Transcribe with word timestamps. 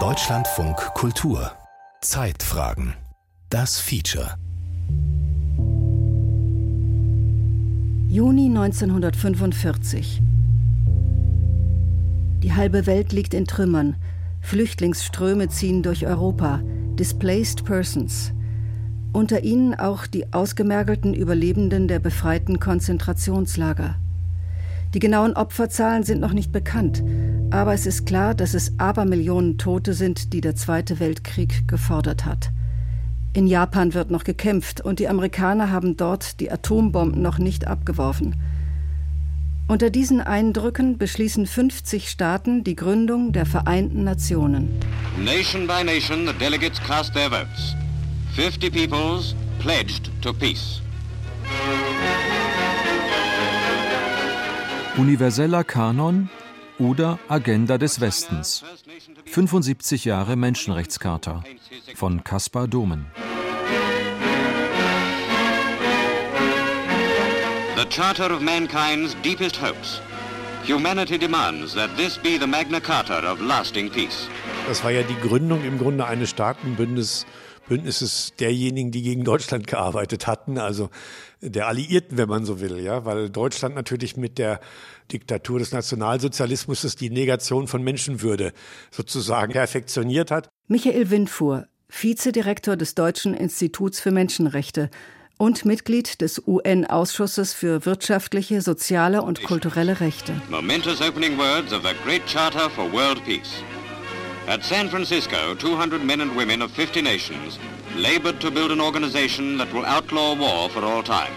Deutschlandfunk 0.00 0.76
Kultur 0.94 1.52
Zeitfragen 2.00 2.94
Das 3.48 3.78
Feature 3.78 4.34
Juni 8.08 8.46
1945 8.46 10.20
Die 12.42 12.52
halbe 12.54 12.86
Welt 12.86 13.12
liegt 13.12 13.34
in 13.34 13.44
Trümmern. 13.44 13.94
Flüchtlingsströme 14.40 15.48
ziehen 15.48 15.84
durch 15.84 16.08
Europa. 16.08 16.62
Displaced 16.98 17.64
Persons. 17.64 18.32
Unter 19.12 19.44
ihnen 19.44 19.76
auch 19.76 20.08
die 20.08 20.32
ausgemergelten 20.32 21.14
Überlebenden 21.14 21.86
der 21.86 22.00
befreiten 22.00 22.58
Konzentrationslager. 22.58 23.94
Die 24.94 24.98
genauen 24.98 25.34
Opferzahlen 25.34 26.04
sind 26.04 26.20
noch 26.20 26.32
nicht 26.32 26.52
bekannt, 26.52 27.04
aber 27.56 27.72
es 27.72 27.86
ist 27.86 28.04
klar, 28.04 28.34
dass 28.34 28.52
es 28.52 28.78
Abermillionen 28.78 29.56
Tote 29.56 29.94
sind, 29.94 30.34
die 30.34 30.42
der 30.42 30.56
Zweite 30.56 31.00
Weltkrieg 31.00 31.66
gefordert 31.66 32.26
hat. 32.26 32.50
In 33.32 33.46
Japan 33.46 33.94
wird 33.94 34.10
noch 34.10 34.24
gekämpft 34.24 34.82
und 34.82 34.98
die 34.98 35.08
Amerikaner 35.08 35.70
haben 35.70 35.96
dort 35.96 36.40
die 36.40 36.50
Atombomben 36.52 37.22
noch 37.22 37.38
nicht 37.38 37.66
abgeworfen. 37.66 38.36
Unter 39.68 39.88
diesen 39.88 40.20
Eindrücken 40.20 40.98
beschließen 40.98 41.46
50 41.46 42.10
Staaten 42.10 42.62
die 42.62 42.76
Gründung 42.76 43.32
der 43.32 43.46
Vereinten 43.46 44.04
Nationen. 44.04 44.68
Nation 45.18 45.66
by 45.66 45.82
nation, 45.82 46.26
the 46.26 46.34
delegates 46.34 46.78
cast 46.86 47.14
their 47.14 47.30
votes. 47.30 47.74
50 48.34 48.70
peoples 48.70 49.34
pledged 49.60 50.10
to 50.20 50.32
peace. 50.32 50.82
Universeller 54.98 55.64
Kanon 55.64 56.28
oder 56.78 57.18
Agenda 57.28 57.78
des 57.78 58.00
Westens. 58.00 58.64
75 59.26 60.04
Jahre 60.04 60.36
Menschenrechtscharta 60.36 61.42
von 61.94 62.24
Caspar 62.24 62.68
Domen. 62.68 63.06
The 67.76 67.84
Charter 67.90 68.34
of 68.34 68.40
Mankind's 68.40 69.14
deepest 69.22 69.60
hopes. 69.60 70.00
Humanity 70.66 71.18
demands 71.18 71.74
that 71.74 71.90
this 71.96 72.18
be 72.18 72.38
the 72.38 72.46
Magna 72.46 72.80
Carta 72.80 73.20
of 73.30 73.40
lasting 73.40 73.90
peace. 73.90 74.28
Das 74.66 74.82
war 74.82 74.90
ja 74.90 75.02
die 75.02 75.14
Gründung 75.20 75.64
im 75.64 75.78
Grunde 75.78 76.06
eines 76.06 76.30
Staatenbündnisses 76.30 77.24
Bündnisses 77.68 78.32
derjenigen, 78.38 78.90
die 78.90 79.02
gegen 79.02 79.24
Deutschland 79.24 79.66
gearbeitet 79.66 80.26
hatten, 80.26 80.58
also 80.58 80.90
der 81.40 81.66
Alliierten, 81.66 82.16
wenn 82.18 82.28
man 82.28 82.44
so 82.44 82.60
will, 82.60 82.80
ja, 82.80 83.04
weil 83.04 83.30
Deutschland 83.30 83.74
natürlich 83.74 84.16
mit 84.16 84.38
der 84.38 84.60
Diktatur 85.12 85.58
des 85.58 85.72
Nationalsozialismus 85.72 86.96
die 86.96 87.10
Negation 87.10 87.68
von 87.68 87.82
Menschenwürde 87.82 88.52
sozusagen 88.90 89.52
perfektioniert 89.52 90.30
hat. 90.30 90.48
Michael 90.68 91.10
Windfuhr, 91.10 91.66
Vizedirektor 91.88 92.76
des 92.76 92.94
Deutschen 92.94 93.34
Instituts 93.34 94.00
für 94.00 94.10
Menschenrechte 94.10 94.90
und 95.38 95.64
Mitglied 95.64 96.20
des 96.20 96.42
UN-Ausschusses 96.46 97.52
für 97.52 97.84
wirtschaftliche, 97.84 98.62
soziale 98.62 99.22
und 99.22 99.42
kulturelle 99.42 100.00
Rechte. 100.00 100.40
Momentous 100.48 101.00
opening 101.00 101.36
words 101.36 101.72
of 101.72 101.82
the 101.82 101.94
Great 102.04 102.26
Charter 102.26 102.70
for 102.70 102.90
World 102.92 103.22
Peace. 103.24 103.62
At 104.48 104.62
San 104.62 104.88
Francisco, 104.88 105.56
200 105.56 106.04
men 106.04 106.20
and 106.20 106.36
women 106.36 106.62
of 106.62 106.70
50 106.70 107.02
nations 107.02 107.58
labored 107.96 108.40
to 108.40 108.50
build 108.52 108.70
an 108.70 108.80
organization 108.80 109.58
that 109.58 109.72
will 109.72 109.84
outlaw 109.84 110.36
war 110.36 110.70
for 110.70 110.84
all 110.84 111.02
time. 111.02 111.32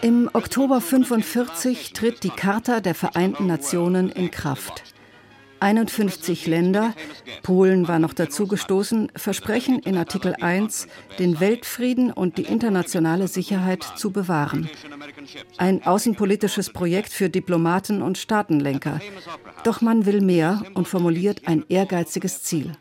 Im 0.00 0.30
Oktober 0.32 0.80
45 0.80 1.92
tritt 1.92 2.24
die 2.24 2.30
Charta 2.30 2.80
der 2.80 2.94
Vereinten 2.94 3.46
Nationen 3.46 4.08
in 4.08 4.30
Kraft. 4.30 4.82
51 5.60 6.46
Länder, 6.46 6.94
Polen 7.42 7.88
war 7.88 7.98
noch 7.98 8.12
dazugestoßen, 8.12 9.12
versprechen 9.16 9.78
in 9.78 9.96
Artikel 9.96 10.34
1, 10.34 10.88
den 11.18 11.40
Weltfrieden 11.40 12.12
und 12.12 12.38
die 12.38 12.42
internationale 12.42 13.28
Sicherheit 13.28 13.82
zu 13.96 14.10
bewahren. 14.10 14.68
Ein 15.56 15.84
außenpolitisches 15.84 16.70
Projekt 16.70 17.12
für 17.12 17.28
Diplomaten 17.28 18.02
und 18.02 18.18
Staatenlenker. 18.18 19.00
Doch 19.64 19.80
man 19.80 20.06
will 20.06 20.20
mehr 20.20 20.62
und 20.74 20.88
formuliert 20.88 21.42
ein 21.46 21.64
ehrgeiziges 21.68 22.42
Ziel. 22.42 22.72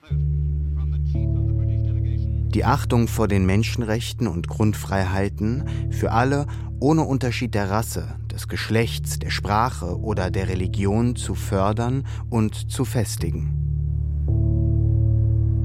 Die 2.55 2.63
Achtung 2.63 3.09
vor 3.09 3.27
den 3.27 3.45
Menschenrechten 3.45 4.27
und 4.27 4.47
Grundfreiheiten 4.47 5.91
für 5.91 6.11
alle 6.11 6.47
ohne 6.79 7.03
Unterschied 7.03 7.53
der 7.53 7.69
Rasse, 7.69 8.15
des 8.35 8.49
Geschlechts, 8.49 9.17
der 9.17 9.29
Sprache 9.29 9.97
oder 9.97 10.29
der 10.29 10.49
Religion 10.49 11.15
zu 11.15 11.35
fördern 11.35 12.03
und 12.29 12.69
zu 12.69 12.83
festigen. 12.83 13.53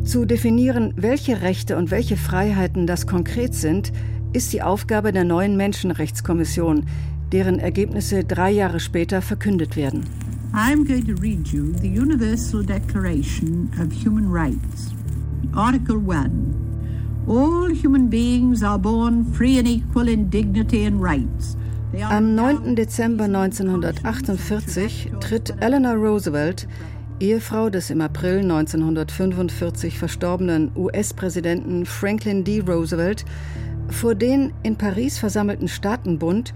Zu 0.05 0.25
definieren, 0.25 0.95
welche 0.97 1.43
Rechte 1.43 1.77
und 1.77 1.91
welche 1.91 2.17
Freiheiten 2.17 2.87
das 2.87 3.09
konkret 3.09 3.55
sind, 3.55 3.93
ist 4.33 4.53
die 4.53 4.63
Aufgabe 4.63 5.13
der 5.13 5.25
neuen 5.25 5.57
Menschenrechtskommission, 5.57 6.87
deren 7.33 7.59
Ergebnisse 7.59 8.23
drei 8.23 8.53
Jahre 8.53 8.79
später 8.79 9.21
verkündet 9.21 9.77
werden. 9.77 10.05
I'm 10.53 10.85
going 10.87 11.07
to 11.07 11.21
read 11.21 11.49
you 11.49 11.73
the 11.83 11.89
Universal 11.89 12.65
Declaration 12.65 13.69
of 13.81 13.93
Human 14.05 14.31
Rights. 14.31 14.93
Article 15.55 15.99
1. 15.99 16.31
All 17.29 17.69
human 17.69 18.09
beings 18.09 18.63
are 18.63 18.79
born 18.79 19.25
free 19.33 19.59
and 19.59 19.67
equal 19.67 20.09
in 20.09 20.31
dignity 20.31 20.85
and 20.85 21.03
rights. 21.03 21.57
Am 21.99 22.37
9. 22.37 22.77
Dezember 22.77 23.25
1948 23.25 25.11
tritt 25.19 25.55
Eleanor 25.61 25.95
Roosevelt, 25.95 26.69
Ehefrau 27.19 27.69
des 27.69 27.91
im 27.91 28.01
April 28.01 28.39
1945 28.39 29.99
verstorbenen 29.99 30.71
US-Präsidenten 30.77 31.85
Franklin 31.87 32.45
D. 32.45 32.61
Roosevelt, 32.61 33.25
vor 33.89 34.15
den 34.15 34.53
in 34.63 34.77
Paris 34.77 35.19
versammelten 35.19 35.67
Staatenbund 35.67 36.55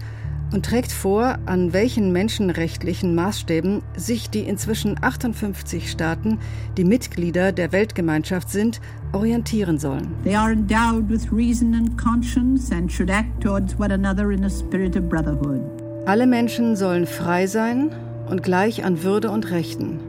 und 0.53 0.65
trägt 0.65 0.93
vor, 0.93 1.37
an 1.45 1.73
welchen 1.73 2.13
menschenrechtlichen 2.13 3.13
Maßstäben 3.13 3.81
sich 3.97 4.29
die 4.29 4.43
inzwischen 4.43 4.95
58 5.03 5.91
Staaten, 5.91 6.39
die 6.77 6.85
Mitglieder 6.85 7.51
der 7.51 7.73
Weltgemeinschaft 7.73 8.49
sind, 8.49 8.79
orientieren 9.15 9.79
sollen. 9.79 10.07
They 10.23 10.35
are 10.35 10.51
endowed 10.51 11.09
with 11.09 11.31
reason 11.31 11.73
and 11.73 11.97
conscience 11.97 12.71
and 12.71 12.91
should 12.91 13.09
act 13.09 13.41
towards 13.41 13.79
one 13.79 13.91
another 13.91 14.31
in 14.31 14.43
a 14.43 14.49
spirit 14.49 14.95
of 14.95 15.09
brotherhood. 15.09 15.61
Alle 16.05 16.27
Menschen 16.27 16.75
sollen 16.75 17.07
frei 17.07 17.47
sein 17.47 17.91
und 18.29 18.43
gleich 18.43 18.83
an 18.83 19.03
Würde 19.03 19.31
und 19.31 19.49
Rechten. 19.49 19.99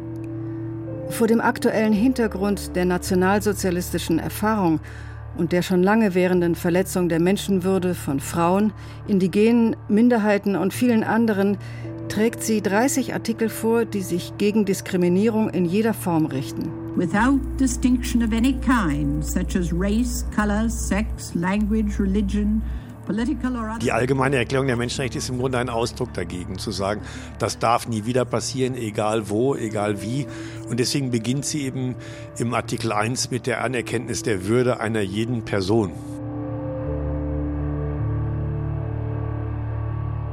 Vor 1.08 1.26
dem 1.26 1.40
aktuellen 1.40 1.92
Hintergrund 1.92 2.74
der 2.74 2.84
nationalsozialistischen 2.84 4.18
Erfahrung 4.18 4.80
und 5.38 5.52
der 5.52 5.62
schon 5.62 5.82
lange 5.82 6.14
währenden 6.14 6.54
Verletzung 6.54 7.08
der 7.08 7.20
Menschenwürde 7.20 7.94
von 7.94 8.20
Frauen, 8.20 8.72
Indigenen, 9.06 9.76
Minderheiten 9.88 10.56
und 10.56 10.74
vielen 10.74 11.04
anderen 11.04 11.58
trägt 12.08 12.42
sie 12.42 12.62
30 12.62 13.14
Artikel 13.14 13.48
vor, 13.48 13.84
die 13.84 14.02
sich 14.02 14.32
gegen 14.38 14.64
Diskriminierung 14.64 15.50
in 15.50 15.64
jeder 15.64 15.94
Form 15.94 16.26
richten. 16.26 16.85
Without 16.96 17.40
distinction 17.58 18.22
of 18.22 18.32
any 18.32 18.54
kind, 18.54 19.22
such 19.22 19.54
as 19.54 19.70
race, 19.70 20.24
color, 20.34 20.70
sex, 20.70 21.34
language, 21.34 22.00
religion, 22.00 22.62
die 23.80 23.92
allgemeine 23.92 24.36
Erklärung 24.36 24.66
der 24.66 24.74
Menschenrechte 24.74 25.18
ist 25.18 25.28
im 25.28 25.38
Grunde 25.38 25.58
ein 25.58 25.68
Ausdruck 25.68 26.12
dagegen, 26.12 26.58
zu 26.58 26.72
sagen, 26.72 27.02
das 27.38 27.60
darf 27.60 27.86
nie 27.86 28.04
wieder 28.04 28.24
passieren, 28.24 28.74
egal 28.74 29.28
wo, 29.30 29.54
egal 29.54 30.02
wie. 30.02 30.26
Und 30.68 30.80
deswegen 30.80 31.12
beginnt 31.12 31.44
sie 31.44 31.62
eben 31.62 31.94
im 32.36 32.52
Artikel 32.52 32.90
1 32.90 33.30
mit 33.30 33.46
der 33.46 33.62
Anerkenntnis 33.62 34.24
der 34.24 34.46
Würde 34.46 34.80
einer 34.80 35.02
jeden 35.02 35.44
Person. 35.44 35.92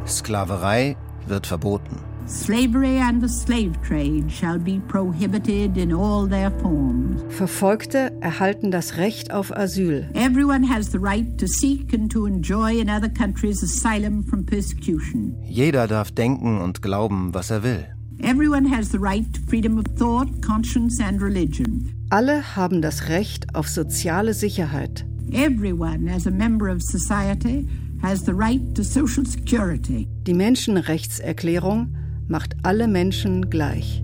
Sklaverei 0.07 0.97
wird 1.27 1.45
verboten. 1.45 2.12
Slavery 2.25 2.99
and 2.99 3.21
the 3.21 3.27
slave 3.27 3.81
trade 3.81 4.31
shall 4.31 4.57
be 4.57 4.79
prohibited 4.87 5.77
in 5.77 5.91
all 5.91 6.25
their 6.25 6.51
forms. 6.61 7.21
Verfolgte 7.29 8.13
erhalten 8.21 8.71
das 8.71 8.97
Recht 8.97 9.31
auf 9.31 9.51
Asyl. 9.51 10.09
Everyone 10.13 10.63
has 10.63 10.91
the 10.91 10.99
right 10.99 11.37
to 11.37 11.47
seek 11.47 11.93
and 11.93 12.09
to 12.09 12.25
enjoy 12.25 12.79
in 12.79 12.89
other 12.89 13.09
countries 13.09 13.61
asylum 13.61 14.23
from 14.23 14.45
persecution. 14.45 15.35
Jeder 15.43 15.85
darf 15.85 16.11
denken 16.11 16.61
und 16.61 16.81
glauben, 16.81 17.33
was 17.33 17.51
er 17.51 17.61
will. 17.61 17.85
Everyone 18.21 18.65
has 18.65 18.89
the 18.89 18.99
right 18.99 19.25
to 19.33 19.41
freedom 19.49 19.77
of 19.77 19.85
thought, 19.97 20.41
conscience 20.41 21.01
and 21.01 21.21
religion. 21.21 21.93
Alle 22.09 22.55
haben 22.55 22.81
das 22.81 23.09
Recht 23.09 23.53
auf 23.53 23.67
soziale 23.67 24.33
Sicherheit. 24.33 25.05
Everyone 25.33 26.09
as 26.09 26.25
a 26.25 26.31
member 26.31 26.69
of 26.69 26.81
society 26.81 27.67
has 28.01 28.23
the 28.23 28.33
right 28.33 28.61
to 28.75 28.83
social 28.83 29.25
security. 29.25 30.07
Die 30.25 30.33
Menschenrechtserklärung 30.33 31.93
macht 32.33 32.55
alle 32.63 32.87
Menschen 32.87 33.51
gleich. 33.51 34.03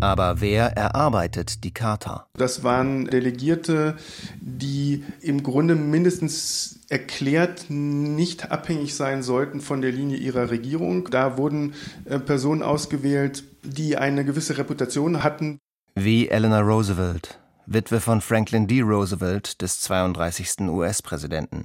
Aber 0.00 0.42
wer 0.42 0.76
erarbeitet 0.76 1.64
die 1.64 1.72
Charta? 1.72 2.26
Das 2.34 2.62
waren 2.62 3.06
Delegierte, 3.06 3.96
die 4.42 5.02
im 5.22 5.42
Grunde 5.42 5.76
mindestens 5.76 6.80
erklärt 6.90 7.70
nicht 7.70 8.50
abhängig 8.50 8.96
sein 8.96 9.22
sollten 9.22 9.62
von 9.62 9.80
der 9.80 9.92
Linie 9.92 10.18
ihrer 10.18 10.50
Regierung. 10.50 11.08
Da 11.10 11.38
wurden 11.38 11.72
äh, 12.04 12.18
Personen 12.18 12.62
ausgewählt, 12.62 13.44
die 13.62 13.96
eine 13.96 14.26
gewisse 14.26 14.58
Reputation 14.58 15.22
hatten. 15.22 15.58
Wie 15.94 16.28
Eleanor 16.28 16.60
Roosevelt, 16.60 17.38
Witwe 17.64 18.00
von 18.00 18.20
Franklin 18.20 18.66
D. 18.66 18.82
Roosevelt, 18.82 19.62
des 19.62 19.80
32. 19.80 20.68
US-Präsidenten. 20.68 21.64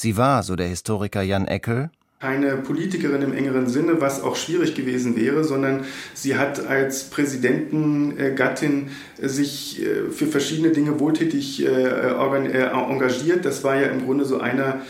Sie 0.00 0.16
war, 0.16 0.42
so 0.42 0.56
der 0.56 0.66
Historiker 0.66 1.20
Jan 1.20 1.46
Eckel, 1.46 1.90
keine 2.20 2.56
Politikerin 2.56 3.20
im 3.20 3.34
engeren 3.34 3.66
Sinne, 3.66 4.00
was 4.00 4.22
auch 4.22 4.34
schwierig 4.34 4.74
gewesen 4.74 5.14
wäre, 5.14 5.44
sondern 5.44 5.84
sie 6.14 6.38
hat 6.38 6.66
als 6.66 7.10
Präsidentengattin 7.10 8.88
sich 9.20 9.82
äh, 9.82 10.10
für 10.10 10.26
verschiedene 10.26 10.70
Dinge 10.70 11.00
wohltätig 11.00 11.62
äh, 11.62 11.68
äh, 11.68 12.70
engagiert. 12.70 13.44
Das 13.44 13.62
war 13.62 13.78
ja 13.78 13.88
im 13.88 14.06
Grunde 14.06 14.24
so 14.24 14.40
einer, 14.40 14.80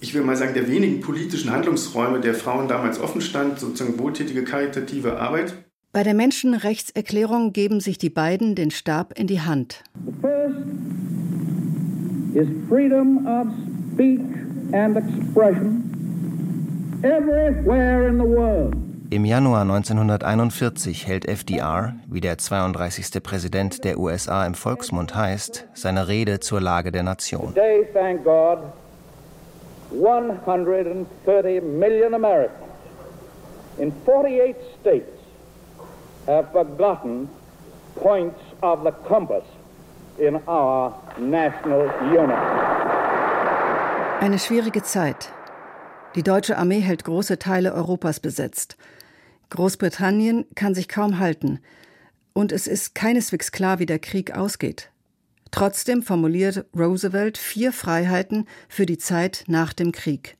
ich 0.00 0.14
will 0.14 0.22
mal 0.22 0.36
sagen, 0.36 0.54
der 0.54 0.68
wenigen 0.68 1.00
politischen 1.00 1.50
Handlungsräume 1.50 2.20
der 2.20 2.34
Frauen 2.34 2.68
damals 2.68 3.00
offen 3.00 3.22
stand, 3.22 3.58
sozusagen 3.58 3.98
wohltätige 3.98 4.44
karitative 4.44 5.18
Arbeit. 5.18 5.54
Bei 5.92 6.04
der 6.04 6.14
Menschenrechtserklärung 6.14 7.52
geben 7.52 7.80
sich 7.80 7.98
die 7.98 8.10
beiden 8.10 8.54
den 8.54 8.70
Stab 8.70 9.18
in 9.18 9.26
die 9.26 9.40
Hand. 9.40 9.82
The 10.06 10.12
first 10.20 10.56
is 12.36 12.48
freedom 12.68 13.26
of 13.26 13.48
speech 13.94 14.43
and 14.74 14.96
expression 14.96 15.94
im 19.10 19.24
Januar 19.26 19.60
1941 19.60 21.06
hält 21.06 21.28
FDR, 21.28 21.92
wie 22.08 22.20
der 22.20 22.38
32. 22.38 23.22
Präsident 23.22 23.84
der 23.84 23.98
USA 23.98 24.46
im 24.46 24.54
Volksmund 24.54 25.14
heißt, 25.14 25.68
seine 25.74 26.08
Rede 26.08 26.40
zur 26.40 26.62
Lage 26.62 26.90
der 26.90 27.02
Nation. 27.02 27.48
Today, 27.48 27.86
thank 27.92 28.24
God, 28.24 28.72
130 29.92 31.62
million 31.62 32.14
Americans 32.14 32.64
in 33.78 33.92
48 34.06 34.56
states 34.80 35.20
have 36.26 36.50
forgotten 36.52 37.28
points 37.94 38.40
of 38.62 38.82
the 38.82 38.92
compass 39.06 39.44
in 40.18 40.36
our 40.48 40.94
national 41.18 41.90
unity. 42.10 42.93
Eine 44.24 44.38
schwierige 44.38 44.82
Zeit. 44.82 45.28
Die 46.14 46.22
deutsche 46.22 46.56
Armee 46.56 46.80
hält 46.80 47.04
große 47.04 47.38
Teile 47.38 47.74
Europas 47.74 48.20
besetzt. 48.20 48.78
Großbritannien 49.50 50.46
kann 50.54 50.74
sich 50.74 50.88
kaum 50.88 51.18
halten. 51.18 51.58
Und 52.32 52.50
es 52.50 52.66
ist 52.66 52.94
keineswegs 52.94 53.52
klar, 53.52 53.80
wie 53.80 53.84
der 53.84 53.98
Krieg 53.98 54.34
ausgeht. 54.34 54.90
Trotzdem 55.50 56.02
formuliert 56.02 56.64
Roosevelt 56.74 57.36
vier 57.36 57.70
Freiheiten 57.70 58.46
für 58.66 58.86
die 58.86 58.96
Zeit 58.96 59.44
nach 59.46 59.74
dem 59.74 59.92
Krieg. 59.92 60.36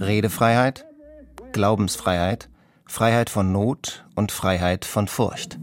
Redefreiheit, 0.00 0.84
Glaubensfreiheit, 1.52 2.48
Freiheit 2.86 3.30
von 3.30 3.52
Not 3.52 4.04
und 4.16 4.32
Freiheit 4.32 4.84
von 4.84 5.06
Furcht 5.06 5.60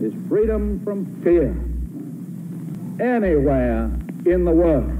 is 0.00 0.12
freedom 0.28 0.80
from 0.84 1.06
fear 1.22 1.54
anywhere 3.00 3.90
in 4.24 4.44
the 4.44 4.52
world. 4.52 4.90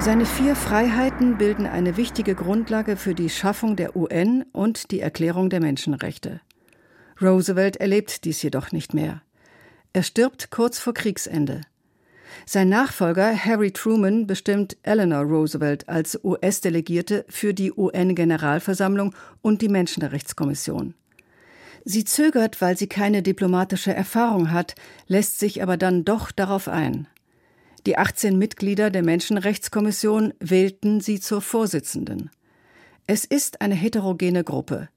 Seine 0.00 0.26
vier 0.26 0.56
Freiheiten 0.56 1.38
bilden 1.38 1.64
eine 1.64 1.96
wichtige 1.96 2.34
Grundlage 2.34 2.96
für 2.96 3.14
die 3.14 3.30
Schaffung 3.30 3.76
der 3.76 3.94
UN 3.94 4.44
und 4.52 4.90
die 4.90 5.00
Erklärung 5.00 5.48
der 5.48 5.60
Menschenrechte. 5.60 6.40
Roosevelt 7.20 7.76
erlebt 7.76 8.24
dies 8.24 8.42
jedoch 8.42 8.72
nicht 8.72 8.94
mehr. 8.94 9.22
Er 9.92 10.02
stirbt 10.02 10.50
kurz 10.50 10.80
vor 10.80 10.92
Kriegsende. 10.92 11.60
Sein 12.46 12.68
Nachfolger 12.68 13.32
Harry 13.36 13.70
Truman 13.70 14.26
bestimmt 14.26 14.76
Eleanor 14.82 15.22
Roosevelt 15.22 15.88
als 15.88 16.18
US-Delegierte 16.24 17.24
für 17.28 17.54
die 17.54 17.72
UN-Generalversammlung 17.72 19.14
und 19.40 19.62
die 19.62 19.68
Menschenrechtskommission. 19.68 20.94
Sie 21.84 22.04
zögert, 22.04 22.60
weil 22.60 22.76
sie 22.76 22.86
keine 22.86 23.22
diplomatische 23.22 23.92
Erfahrung 23.92 24.52
hat, 24.52 24.74
lässt 25.08 25.38
sich 25.38 25.62
aber 25.62 25.76
dann 25.76 26.04
doch 26.04 26.30
darauf 26.30 26.68
ein. 26.68 27.08
Die 27.86 27.98
18 27.98 28.38
Mitglieder 28.38 28.90
der 28.90 29.02
Menschenrechtskommission 29.02 30.32
wählten 30.38 31.00
sie 31.00 31.18
zur 31.18 31.40
Vorsitzenden. 31.40 32.30
Es 33.08 33.24
ist 33.24 33.60
eine 33.60 33.74
heterogene 33.74 34.44
Gruppe. 34.44 34.88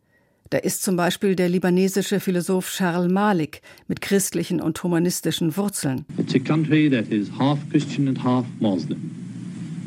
Da 0.52 0.60
ist 0.60 0.84
zum 0.84 0.96
Beispiel 0.96 1.36
der 1.36 1.50
libanesische 1.50 2.20
Philosoph 2.20 2.70
Charles 2.70 3.12
Malik 3.12 3.64
mit 3.88 4.02
christlichen 4.02 4.62
und 4.62 4.82
humanistischen 4.84 5.58
Wurzeln. 5.58 6.06
It's 6.20 6.36
a 6.36 6.40
country 6.40 6.88
that 6.88 7.08
is 7.12 7.32
half 7.40 7.58
Christian 7.72 8.08
and 8.08 8.24
half 8.24 8.46
Muslim. 8.60 9.10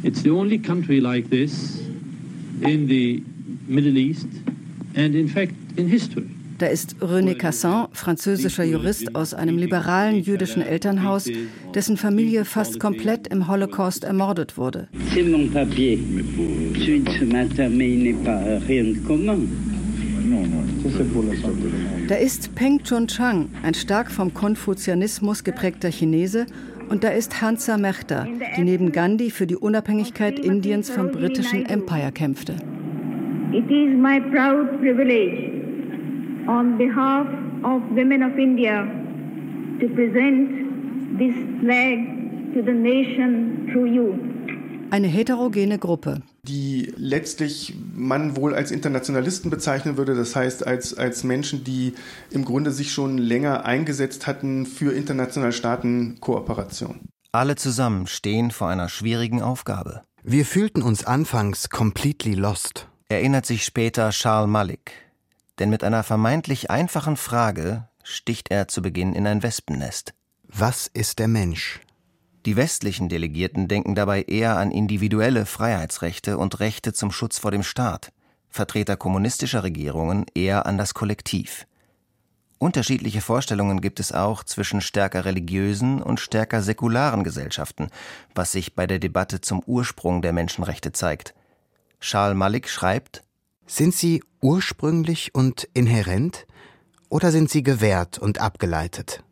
It's 0.03 0.23
the 0.23 0.31
only 0.31 0.59
country 0.59 0.99
like 0.99 1.31
this 1.31 1.79
in 2.63 2.89
the 2.89 3.23
Middle 3.69 3.97
East 3.97 4.27
and 4.97 5.15
in 5.15 5.29
fact 5.29 5.55
in 5.77 5.87
history. 5.87 6.29
Da 6.59 6.67
ist 6.67 6.97
René 7.01 7.37
Cassin, 7.37 7.87
französischer 7.93 8.65
Jurist 8.65 9.15
aus 9.15 9.33
einem 9.33 9.59
liberalen 9.59 10.17
jüdischen 10.17 10.61
Elternhaus, 10.61 11.31
dessen 11.73 11.97
Familie 11.97 12.45
fast 12.45 12.81
komplett 12.81 13.29
im 13.29 13.47
Holocaust 13.47 14.03
ermordet 14.03 14.59
wurde. 14.59 14.89
Da 22.09 22.15
ist 22.17 22.55
Peng 22.57 22.83
Chun-Chang, 22.83 23.49
ein 23.63 23.75
stark 23.75 24.11
vom 24.11 24.35
Konfuzianismus 24.35 25.45
geprägter 25.45 25.91
Chinese, 25.91 26.47
und 26.89 27.05
da 27.05 27.11
ist 27.11 27.41
Hansa 27.41 27.77
Mehta, 27.77 28.27
die 28.57 28.63
neben 28.63 28.91
Gandhi 28.91 29.31
für 29.31 29.47
die 29.47 29.57
Unabhängigkeit 29.57 30.41
Indiens 30.41 30.91
vom 30.91 31.13
britischen 31.13 31.67
Empire 31.67 32.11
kämpfte. 32.11 32.57
It 33.53 33.71
is 33.71 33.97
my 33.97 34.21
proud 34.21 34.81
privilege 34.81 35.58
on 36.49 36.79
behalf 36.79 37.27
of 37.63 37.83
women 37.91 38.23
of 38.23 38.37
India 38.39 38.85
to 39.81 39.89
present 39.95 41.19
this 41.19 41.35
flag 41.61 42.55
to 42.55 42.63
the 42.63 42.73
nation 42.73 43.69
through 43.71 43.87
you. 43.87 44.15
Eine 44.91 45.09
heterogene 45.09 45.79
Gruppe. 45.79 46.23
Die 46.45 46.91
letztlich 46.97 47.75
man 47.95 48.37
wohl 48.37 48.55
als 48.55 48.71
Internationalisten 48.71 49.51
bezeichnen 49.51 49.99
würde, 49.99 50.15
das 50.15 50.35
heißt 50.35 50.67
als, 50.67 50.97
als 50.97 51.25
Menschen, 51.25 51.63
die 51.63 51.93
im 52.31 52.47
Grunde 52.47 52.71
sich 52.71 52.93
schon 52.93 53.19
länger 53.19 53.67
eingesetzt 53.67 54.27
hatten 54.27 54.65
für 54.65 54.93
internationale 54.95 55.53
Staatenkooperation. 55.53 57.01
Alle 57.33 57.57
zusammen 57.57 58.07
stehen 58.07 58.51
vor 58.51 58.69
einer 58.69 58.89
schwierigen 58.89 59.43
Aufgabe. 59.43 60.01
Wir 60.23 60.47
fühlten 60.47 60.81
uns 60.81 61.05
anfangs 61.05 61.69
completely 61.69 62.33
lost. 62.33 62.89
Erinnert 63.11 63.45
sich 63.45 63.65
später 63.65 64.09
Charles 64.11 64.51
Malik, 64.51 64.93
denn 65.59 65.71
mit 65.71 65.85
einer 65.85 66.03
vermeintlich 66.03 66.71
einfachen 66.71 67.17
Frage 67.17 67.89
sticht 68.03 68.51
er 68.51 68.69
zu 68.69 68.83
Beginn 68.83 69.13
in 69.13 69.27
ein 69.27 69.43
Wespennest. 69.43 70.15
Was 70.45 70.87
ist 70.87 71.19
der 71.19 71.29
Mensch? 71.29 71.81
Die 72.47 72.57
westlichen 72.57 73.09
Delegierten 73.09 73.69
denken 73.69 73.95
dabei 73.95 74.23
eher 74.23 74.57
an 74.57 74.71
individuelle 74.71 75.45
Freiheitsrechte 75.45 76.39
und 76.39 76.61
Rechte 76.61 76.93
zum 76.93 77.11
Schutz 77.11 77.39
vor 77.39 77.51
dem 77.51 77.63
Staat, 77.63 78.13
Vertreter 78.49 78.97
kommunistischer 78.97 79.63
Regierungen 79.63 80.25
eher 80.35 80.65
an 80.65 80.79
das 80.79 80.95
Kollektiv. 80.95 81.67
Unterschiedliche 82.59 83.21
Vorstellungen 83.21 83.81
gibt 83.81 84.01
es 84.01 84.13
auch 84.13 84.43
zwischen 84.43 84.81
stärker 84.81 85.25
religiösen 85.25 86.03
und 86.03 86.19
stärker 86.19 86.63
säkularen 86.63 87.23
Gesellschaften, 87.23 87.89
was 88.35 88.53
sich 88.53 88.75
bei 88.75 88.87
der 88.87 88.99
Debatte 88.99 89.41
zum 89.41 89.63
Ursprung 89.65 90.23
der 90.23 90.33
Menschenrechte 90.33 90.93
zeigt. 90.93 91.35
Charles 92.01 92.37
Malik 92.37 92.69
schreibt 92.69 93.23
sind 93.69 93.95
sie 93.95 94.25
ursprünglich 94.41 95.35
und 95.35 95.69
inhärent 95.75 96.47
oder 97.09 97.31
sind 97.31 97.51
sie 97.51 97.63
gewährt 97.63 98.19
und 98.19 98.41
abgeleitet? 98.41 99.23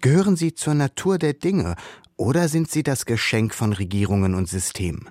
Gehören 0.00 0.36
sie 0.36 0.54
zur 0.54 0.74
Natur 0.74 1.18
der 1.18 1.32
Dinge 1.32 1.76
oder 2.16 2.48
sind 2.48 2.70
sie 2.70 2.82
das 2.82 3.06
Geschenk 3.06 3.54
von 3.54 3.72
Regierungen 3.72 4.34
und 4.34 4.48
Systemen? 4.48 5.08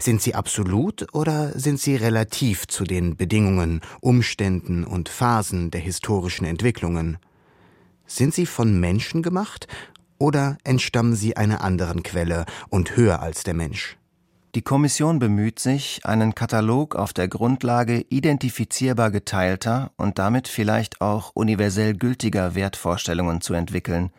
Sind 0.00 0.22
sie 0.22 0.34
absolut 0.34 1.14
oder 1.14 1.58
sind 1.58 1.78
sie 1.78 1.96
relativ 1.96 2.66
zu 2.66 2.84
den 2.84 3.16
Bedingungen, 3.16 3.82
Umständen 4.00 4.84
und 4.84 5.08
Phasen 5.08 5.70
der 5.70 5.80
historischen 5.80 6.46
Entwicklungen? 6.46 7.18
Sind 8.06 8.34
sie 8.34 8.46
von 8.46 8.80
Menschen 8.80 9.22
gemacht 9.22 9.66
oder 10.18 10.56
entstammen 10.64 11.14
sie 11.14 11.36
einer 11.36 11.62
anderen 11.62 12.02
Quelle 12.02 12.46
und 12.70 12.96
höher 12.96 13.20
als 13.20 13.42
der 13.42 13.54
Mensch? 13.54 13.98
Die 14.54 14.62
Kommission 14.62 15.18
bemüht 15.18 15.58
sich, 15.58 15.98
einen 16.04 16.36
Katalog 16.36 16.94
auf 16.94 17.12
der 17.12 17.26
Grundlage 17.26 18.06
identifizierbar 18.08 19.10
geteilter 19.10 19.90
und 19.96 20.20
damit 20.20 20.46
vielleicht 20.46 21.00
auch 21.00 21.32
universell 21.34 21.94
gültiger 21.94 22.54
Wertvorstellungen 22.54 23.40
zu 23.40 23.54
entwickeln 23.54 24.10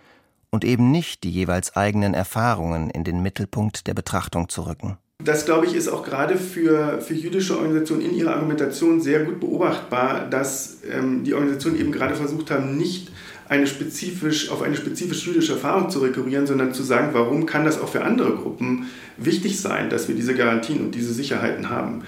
und 0.49 0.65
eben 0.65 0.91
nicht 0.91 1.23
die 1.23 1.31
jeweils 1.31 1.77
eigenen 1.77 2.13
Erfahrungen 2.13 2.89
in 2.89 3.05
den 3.05 3.21
Mittelpunkt 3.21 3.87
der 3.87 3.93
Betrachtung 3.93 4.49
zu 4.49 4.63
rücken. 4.63 4.97
das, 5.23 5.45
glaube 5.45 5.67
ich, 5.67 5.73
ist 5.73 5.87
auch 5.87 6.03
gerade 6.03 6.35
für, 6.35 6.99
für 6.99 7.13
jüdische 7.13 7.57
Organisationen 7.57 8.01
in 8.01 8.13
ihrer 8.13 8.35
Argumentation 8.35 8.99
sehr 8.99 9.23
gut 9.23 9.39
beobachtbar, 9.39 10.29
dass 10.29 10.79
ähm, 10.91 11.23
die 11.23 11.33
Organisationen 11.33 11.79
eben 11.79 11.93
gerade 11.93 12.15
versucht 12.15 12.51
haben, 12.51 12.77
nicht 12.77 13.09
eine 13.47 13.67
spezifisch, 13.67 14.49
auf 14.49 14.61
eine 14.61 14.75
spezifisch 14.75 15.25
jüdische 15.27 15.53
Erfahrung 15.53 15.89
zu 15.89 15.99
rekurrieren, 15.99 16.47
sondern 16.47 16.73
zu 16.73 16.83
sagen, 16.83 17.09
warum 17.13 17.45
kann 17.45 17.65
das 17.65 17.79
auch 17.79 17.89
für 17.89 18.03
andere 18.03 18.31
Gruppen 18.35 18.87
wichtig 19.17 19.59
sein, 19.59 19.89
dass 19.89 20.07
wir 20.07 20.15
diese 20.15 20.33
Garantien 20.33 20.79
und 20.81 20.95
diese 20.95 21.13
Sicherheiten 21.13 21.69
haben. 21.69 22.03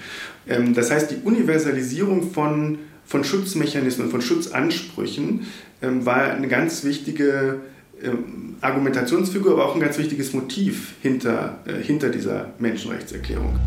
Ähm, 0.48 0.74
das 0.74 0.90
heißt, 0.90 1.10
die 1.10 1.16
Universalisierung 1.24 2.32
von, 2.32 2.78
von 3.06 3.24
Schutzmechanismen, 3.24 4.10
von 4.10 4.20
Schutzansprüchen 4.20 5.46
ähm, 5.80 6.04
war 6.04 6.32
eine 6.32 6.48
ganz 6.48 6.84
wichtige 6.84 7.60
ähm, 8.02 8.56
Argumentationsfigur, 8.60 9.52
aber 9.52 9.66
auch 9.66 9.74
ein 9.74 9.80
ganz 9.80 9.98
wichtiges 9.98 10.32
Motiv 10.32 10.94
hinter, 11.02 11.58
äh, 11.66 11.82
hinter 11.82 12.08
dieser 12.08 12.50
Menschenrechtserklärung. 12.58 13.58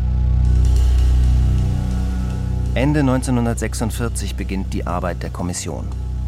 Ende 2.74 3.00
1946 3.00 4.34
beginnt 4.34 4.72
die 4.72 4.86
Arbeit 4.86 5.22
der 5.22 5.30
Kommission. 5.30 5.84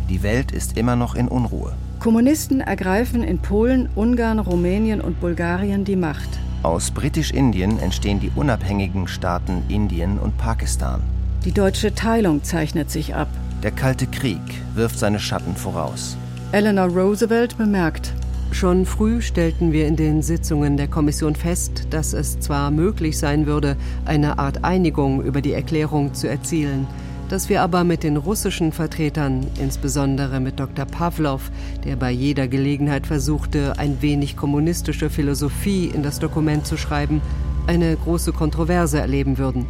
Die 0.09 0.23
Welt 0.23 0.53
ist 0.53 0.77
immer 0.77 0.97
noch 0.97 1.15
in 1.15 1.29
Unruhe. 1.29 1.73
Kommunisten 1.99 2.61
ergreifen 2.61 3.23
in 3.23 3.39
Polen, 3.39 3.89
Ungarn, 3.95 4.39
Rumänien 4.39 5.01
und 5.01 5.21
Bulgarien 5.21 5.85
die 5.85 5.97
Macht. 5.97 6.29
Aus 6.63 6.91
Britisch-Indien 6.91 7.79
entstehen 7.79 8.21
die 8.21 8.31
unabhängigen 8.35 9.09
Staaten 9.09 9.63
Indien 9.69 10.19
und 10.19 10.37
Pakistan. 10.37 11.01
Die 11.45 11.53
deutsche 11.53 11.95
Teilung 11.95 12.43
zeichnet 12.43 12.91
sich 12.91 13.15
ab. 13.15 13.29
Der 13.63 13.71
Kalte 13.71 14.07
Krieg 14.07 14.41
wirft 14.75 14.99
seine 14.99 15.19
Schatten 15.19 15.57
voraus. 15.57 16.17
Eleanor 16.53 16.89
Roosevelt 16.89 17.57
bemerkt, 17.57 18.13
Schon 18.55 18.87
früh 18.87 19.21
stellten 19.21 19.73
wir 19.73 19.89
in 19.89 19.97
den 19.97 20.23
Sitzungen 20.23 20.77
der 20.77 20.87
Kommission 20.87 21.35
fest, 21.35 21.89
dass 21.91 22.13
es 22.13 22.39
zwar 22.39 22.71
möglich 22.71 23.19
sein 23.19 23.47
würde, 23.47 23.77
eine 24.05 24.39
Art 24.39 24.63
Einigung 24.63 25.23
über 25.25 25.41
die 25.41 25.53
Erklärung 25.53 26.15
zu 26.15 26.29
erzielen, 26.29 26.87
dass 27.29 27.49
wir 27.49 27.63
aber 27.63 27.85
mit 27.85 28.03
den 28.03 28.17
russischen 28.17 28.73
Vertretern, 28.73 29.47
insbesondere 29.61 30.41
mit 30.41 30.61
Dr. 30.61 30.85
Pavlov, 30.85 31.51
der 31.85 31.97
bei 31.97 32.11
jeder 32.11 32.49
Gelegenheit 32.49 33.07
versuchte, 33.07 33.79
ein 33.79 34.03
wenig 34.03 34.37
kommunistische 34.37 35.11
Philosophie 35.11 35.87
in 35.87 36.03
das 36.03 36.19
Dokument 36.19 36.67
zu 36.67 36.77
schreiben, 36.77 37.21
eine 37.67 37.97
große 37.97 38.33
Kontroverse 38.33 39.01
erleben 39.01 39.39
würden. 39.39 39.67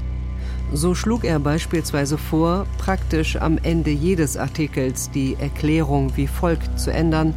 So 0.73 0.95
schlug 0.95 1.25
er 1.25 1.39
beispielsweise 1.39 2.19
vor, 2.19 2.67
praktisch 2.79 3.37
am 3.37 3.59
Ende 3.63 3.91
jedes 3.91 4.37
Artikels 4.37 5.11
die 5.11 5.37
Erklärung 5.39 6.17
wie 6.17 6.27
folgt 6.27 6.81
zu 6.81 6.93
ändern, 6.93 7.35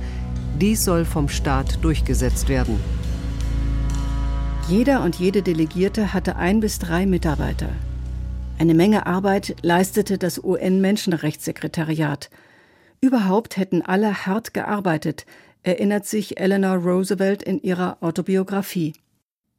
dies 0.60 0.84
soll 0.84 1.06
vom 1.06 1.30
Staat 1.30 1.84
durchgesetzt 1.84 2.50
werden. 2.50 2.80
Jeder 4.68 5.04
und 5.04 5.16
jede 5.16 5.44
Delegierte 5.44 6.14
hatte 6.14 6.36
ein 6.36 6.60
bis 6.60 6.80
drei 6.80 7.06
Mitarbeiter. 7.06 7.70
Eine 8.60 8.74
Menge 8.74 9.06
Arbeit 9.06 9.56
leistete 9.62 10.18
das 10.18 10.44
UN-Menschenrechtssekretariat. 10.44 12.32
Überhaupt 13.02 13.56
hätten 13.58 13.84
alle 13.84 14.26
hart 14.26 14.56
gearbeitet, 14.56 15.28
erinnert 15.62 16.08
sich 16.08 16.40
Eleanor 16.40 16.78
Roosevelt 16.78 17.44
in 17.44 17.62
ihrer 17.62 17.98
Autobiografie. 18.02 18.94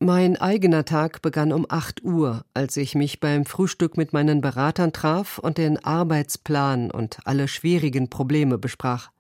Mein 0.01 0.37
eigener 0.37 0.85
Tag 0.85 1.23
begann 1.23 1.53
um 1.53 1.65
8 1.69 2.03
Uhr, 2.03 2.45
als 2.55 2.77
ich 2.77 2.97
mich 2.97 3.21
beim 3.21 3.45
Frühstück 3.45 3.97
mit 3.97 4.13
meinen 4.13 4.41
Beratern 4.41 4.93
traf 4.93 5.39
und 5.39 5.59
den 5.59 5.85
Arbeitsplan 5.85 6.91
und 6.91 7.19
alle 7.25 7.47
schwierigen 7.47 8.11
Probleme 8.11 8.59
besprach. 8.59 9.11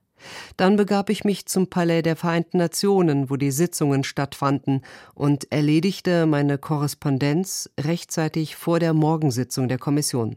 Dann 0.56 0.76
begab 0.76 1.10
ich 1.10 1.25
mich 1.25 1.46
zum 1.46 1.68
Palais 1.68 2.02
der 2.02 2.16
Vereinten 2.16 2.58
Nationen, 2.58 3.30
wo 3.30 3.37
die 3.37 3.50
Sitzungen 3.50 4.04
stattfanden, 4.04 4.82
und 5.14 5.50
erledigte 5.52 6.26
meine 6.26 6.58
Korrespondenz 6.58 7.70
rechtzeitig 7.78 8.56
vor 8.56 8.78
der 8.78 8.94
Morgensitzung 8.94 9.68
der 9.68 9.78
Kommission. 9.78 10.37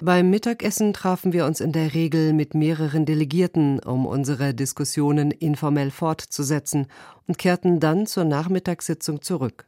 Beim 0.00 0.30
Mittagessen 0.30 0.92
trafen 0.92 1.32
wir 1.32 1.46
uns 1.46 1.60
in 1.60 1.72
der 1.72 1.94
Regel 1.94 2.32
mit 2.32 2.54
mehreren 2.54 3.04
Delegierten, 3.04 3.78
um 3.80 4.06
unsere 4.06 4.54
Diskussionen 4.54 5.30
informell 5.30 5.90
fortzusetzen, 5.90 6.86
und 7.26 7.38
kehrten 7.38 7.80
dann 7.80 8.06
zur 8.06 8.24
Nachmittagssitzung 8.24 9.22
zurück. 9.22 9.66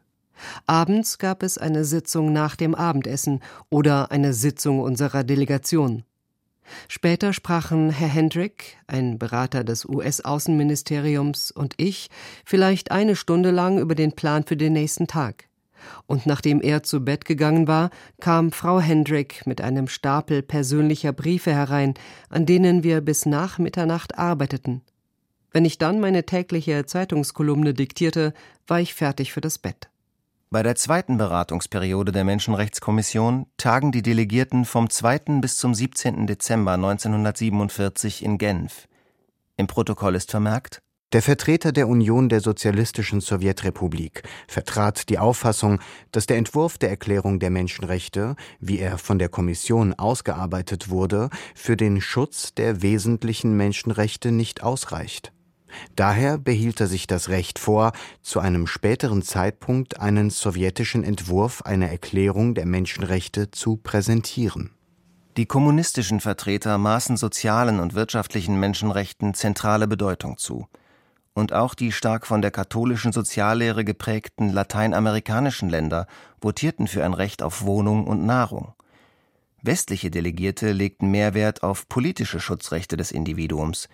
Abends 0.67 1.19
gab 1.19 1.43
es 1.43 1.59
eine 1.59 1.85
Sitzung 1.85 2.33
nach 2.33 2.57
dem 2.57 2.75
Abendessen 2.75 3.41
oder 3.71 4.11
eine 4.11 4.33
Sitzung 4.33 4.81
unserer 4.81 5.25
Delegation. 5.25 6.05
Später 6.89 7.33
sprachen 7.33 7.91
Herr 7.91 8.09
Hendrick, 8.09 8.79
ein 8.87 9.19
Berater 9.19 9.65
des 9.65 9.85
US-Außenministeriums, 9.85 11.51
und 11.51 11.75
ich 11.77 12.11
vielleicht 12.45 12.91
eine 12.91 13.17
Stunde 13.17 13.51
lang 13.51 13.79
über 13.79 13.95
den 13.95 14.13
Plan 14.13 14.45
für 14.45 14.57
den 14.57 14.73
nächsten 14.73 15.07
Tag. 15.07 15.49
Und 16.07 16.27
nachdem 16.27 16.61
er 16.61 16.83
zu 16.83 17.05
Bett 17.05 17.25
gegangen 17.25 17.69
war, 17.69 17.91
kam 18.21 18.53
Frau 18.53 18.81
Hendrick 18.81 19.47
mit 19.47 19.61
einem 19.61 19.89
Stapel 19.89 20.43
persönlicher 20.43 21.13
Briefe 21.13 21.53
herein, 21.53 21.95
an 22.29 22.47
denen 22.47 22.83
wir 22.83 23.01
bis 23.01 23.27
nach 23.27 23.59
Mitternacht 23.59 24.19
arbeiteten. 24.19 24.83
Wenn 25.51 25.65
ich 25.65 25.79
dann 25.79 26.01
meine 26.01 26.25
tägliche 26.25 26.85
Zeitungskolumne 26.85 27.75
diktierte, 27.75 28.35
war 28.67 28.81
ich 28.81 28.95
fertig 28.95 29.33
für 29.33 29.41
das 29.41 29.59
Bett. 29.59 29.89
Bei 30.51 30.63
der 30.63 30.77
zweiten 30.77 31.19
Beratungsperiode 31.19 32.11
der 32.11 32.25
Menschenrechtskommission 32.25 33.45
tagen 33.59 33.93
die 33.93 34.01
Delegierten 34.01 34.65
vom 34.65 34.89
2. 34.89 35.41
bis 35.43 35.59
zum 35.59 35.75
17. 35.75 36.27
Dezember 36.27 36.73
1947 36.73 38.25
in 38.25 38.39
Genf. 38.39 38.89
Im 39.59 39.67
Protokoll 39.67 40.15
ist 40.15 40.31
vermerkt, 40.31 40.81
der 41.13 41.21
Vertreter 41.21 41.73
der 41.73 41.87
Union 41.87 42.31
der 42.31 42.41
Sozialistischen 42.41 43.21
Sowjetrepublik 43.21 44.23
vertrat 44.47 45.11
die 45.11 45.19
Auffassung, 45.19 45.81
dass 46.13 46.25
der 46.25 46.39
Entwurf 46.39 46.79
der 46.79 46.89
Erklärung 46.89 47.41
der 47.41 47.51
Menschenrechte, 47.51 48.35
wie 48.59 48.79
er 48.79 48.97
von 48.97 49.19
der 49.19 49.29
Kommission 49.29 49.93
ausgearbeitet 49.93 50.89
wurde, 50.89 51.29
für 51.55 51.77
den 51.77 52.01
Schutz 52.01 52.55
der 52.55 52.81
wesentlichen 52.81 53.55
Menschenrechte 53.55 54.33
nicht 54.33 54.63
ausreicht. 54.63 55.31
Daher 55.97 56.39
behielt 56.39 56.81
er 56.81 56.87
sich 56.87 57.07
das 57.07 57.29
Recht 57.29 57.59
vor, 57.59 57.93
zu 58.23 58.41
einem 58.41 58.67
späteren 58.67 59.23
Zeitpunkt 59.23 60.01
einen 60.01 60.31
sowjetischen 60.31 61.05
Entwurf 61.05 61.63
einer 61.63 61.89
Erklärung 61.89 62.55
der 62.55 62.67
Menschenrechte 62.67 63.51
zu 63.51 63.77
präsentieren. 63.77 64.71
Die 65.37 65.47
kommunistischen 65.47 66.19
Vertreter 66.19 66.79
maßen 66.79 67.17
sozialen 67.17 67.79
und 67.79 67.95
wirtschaftlichen 67.95 68.59
Menschenrechten 68.59 69.35
zentrale 69.35 69.87
Bedeutung 69.87 70.37
zu. 70.37 70.67
Und 71.33 71.53
auch 71.53 71.75
die 71.75 71.93
stark 71.93 72.27
von 72.27 72.43
der 72.43 72.51
katholischen 72.51 73.13
Soziallehre 73.13 73.85
geprägten 73.85 74.49
lateinamerikanischen 74.49 75.69
Länder 75.69 76.09
votierten 76.43 76.89
für 76.89 77.05
ein 77.05 77.15
Recht 77.15 77.45
auf 77.45 77.63
Wohnung 77.63 78.09
und 78.09 78.27
Nahrung. 78.27 78.75
Westliche 79.63 80.11
Delegierte 80.11 80.73
legten 80.73 81.11
Mehrwert 81.11 81.63
auf 81.63 81.89
politische 81.89 82.41
Schutzrechte 82.41 82.97
des 82.97 83.13
Individuums, 83.13 83.89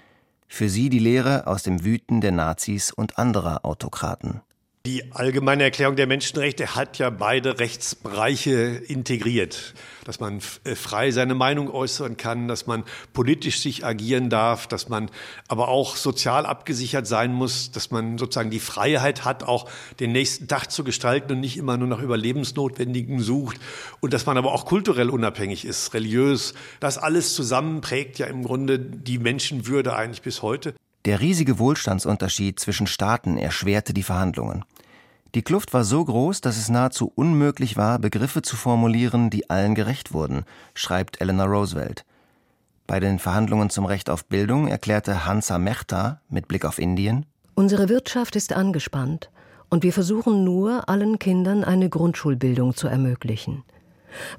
für 0.46 0.68
sie 0.68 0.88
die 0.88 0.98
Lehre 0.98 1.46
aus 1.46 1.62
dem 1.62 1.84
Wüten 1.84 2.20
der 2.20 2.32
Nazis 2.32 2.92
und 2.92 3.18
anderer 3.18 3.64
Autokraten. 3.64 4.40
Die 4.86 5.14
Allgemeine 5.14 5.62
Erklärung 5.62 5.96
der 5.96 6.06
Menschenrechte 6.06 6.74
hat 6.74 6.98
ja 6.98 7.08
beide 7.08 7.58
Rechtsbereiche 7.58 8.52
integriert, 8.52 9.72
dass 10.04 10.20
man 10.20 10.42
äh, 10.64 10.74
frei 10.74 11.10
seine 11.10 11.34
Meinung 11.34 11.70
äußern 11.70 12.18
kann, 12.18 12.48
dass 12.48 12.66
man 12.66 12.84
politisch 13.14 13.60
sich 13.60 13.86
agieren 13.86 14.28
darf, 14.28 14.66
dass 14.66 14.90
man 14.90 15.10
aber 15.48 15.68
auch 15.68 15.96
sozial 15.96 16.44
abgesichert 16.44 17.06
sein 17.06 17.32
muss, 17.32 17.70
dass 17.70 17.92
man 17.92 18.18
sozusagen 18.18 18.50
die 18.50 18.60
Freiheit 18.60 19.24
hat, 19.24 19.42
auch 19.42 19.70
den 20.00 20.12
nächsten 20.12 20.48
Tag 20.48 20.70
zu 20.70 20.84
gestalten 20.84 21.32
und 21.32 21.40
nicht 21.40 21.56
immer 21.56 21.78
nur 21.78 21.88
nach 21.88 22.00
Überlebensnotwendigen 22.00 23.20
sucht 23.20 23.56
und 24.00 24.12
dass 24.12 24.26
man 24.26 24.36
aber 24.36 24.52
auch 24.52 24.66
kulturell 24.66 25.08
unabhängig 25.08 25.64
ist, 25.64 25.94
religiös. 25.94 26.52
Das 26.80 26.98
alles 26.98 27.34
zusammen 27.34 27.80
prägt 27.80 28.18
ja 28.18 28.26
im 28.26 28.44
Grunde 28.44 28.78
die 28.78 29.18
Menschenwürde 29.18 29.96
eigentlich 29.96 30.20
bis 30.20 30.42
heute. 30.42 30.74
Der 31.04 31.20
riesige 31.20 31.58
Wohlstandsunterschied 31.58 32.58
zwischen 32.58 32.86
Staaten 32.86 33.36
erschwerte 33.36 33.92
die 33.92 34.02
Verhandlungen. 34.02 34.64
Die 35.34 35.42
Kluft 35.42 35.74
war 35.74 35.84
so 35.84 36.02
groß, 36.02 36.40
dass 36.40 36.56
es 36.56 36.70
nahezu 36.70 37.12
unmöglich 37.14 37.76
war, 37.76 37.98
Begriffe 37.98 38.40
zu 38.40 38.56
formulieren, 38.56 39.28
die 39.28 39.50
allen 39.50 39.74
gerecht 39.74 40.14
wurden, 40.14 40.44
schreibt 40.74 41.20
Eleanor 41.20 41.48
Roosevelt. 41.48 42.04
Bei 42.86 43.00
den 43.00 43.18
Verhandlungen 43.18 43.68
zum 43.68 43.84
Recht 43.84 44.08
auf 44.08 44.24
Bildung 44.26 44.68
erklärte 44.68 45.26
Hansa 45.26 45.58
Mehta 45.58 46.20
mit 46.28 46.48
Blick 46.48 46.64
auf 46.64 46.78
Indien 46.78 47.26
Unsere 47.54 47.88
Wirtschaft 47.88 48.34
ist 48.34 48.52
angespannt 48.52 49.30
und 49.68 49.82
wir 49.82 49.92
versuchen 49.92 50.44
nur, 50.44 50.88
allen 50.88 51.18
Kindern 51.18 51.64
eine 51.64 51.88
Grundschulbildung 51.88 52.74
zu 52.74 52.88
ermöglichen. 52.88 53.62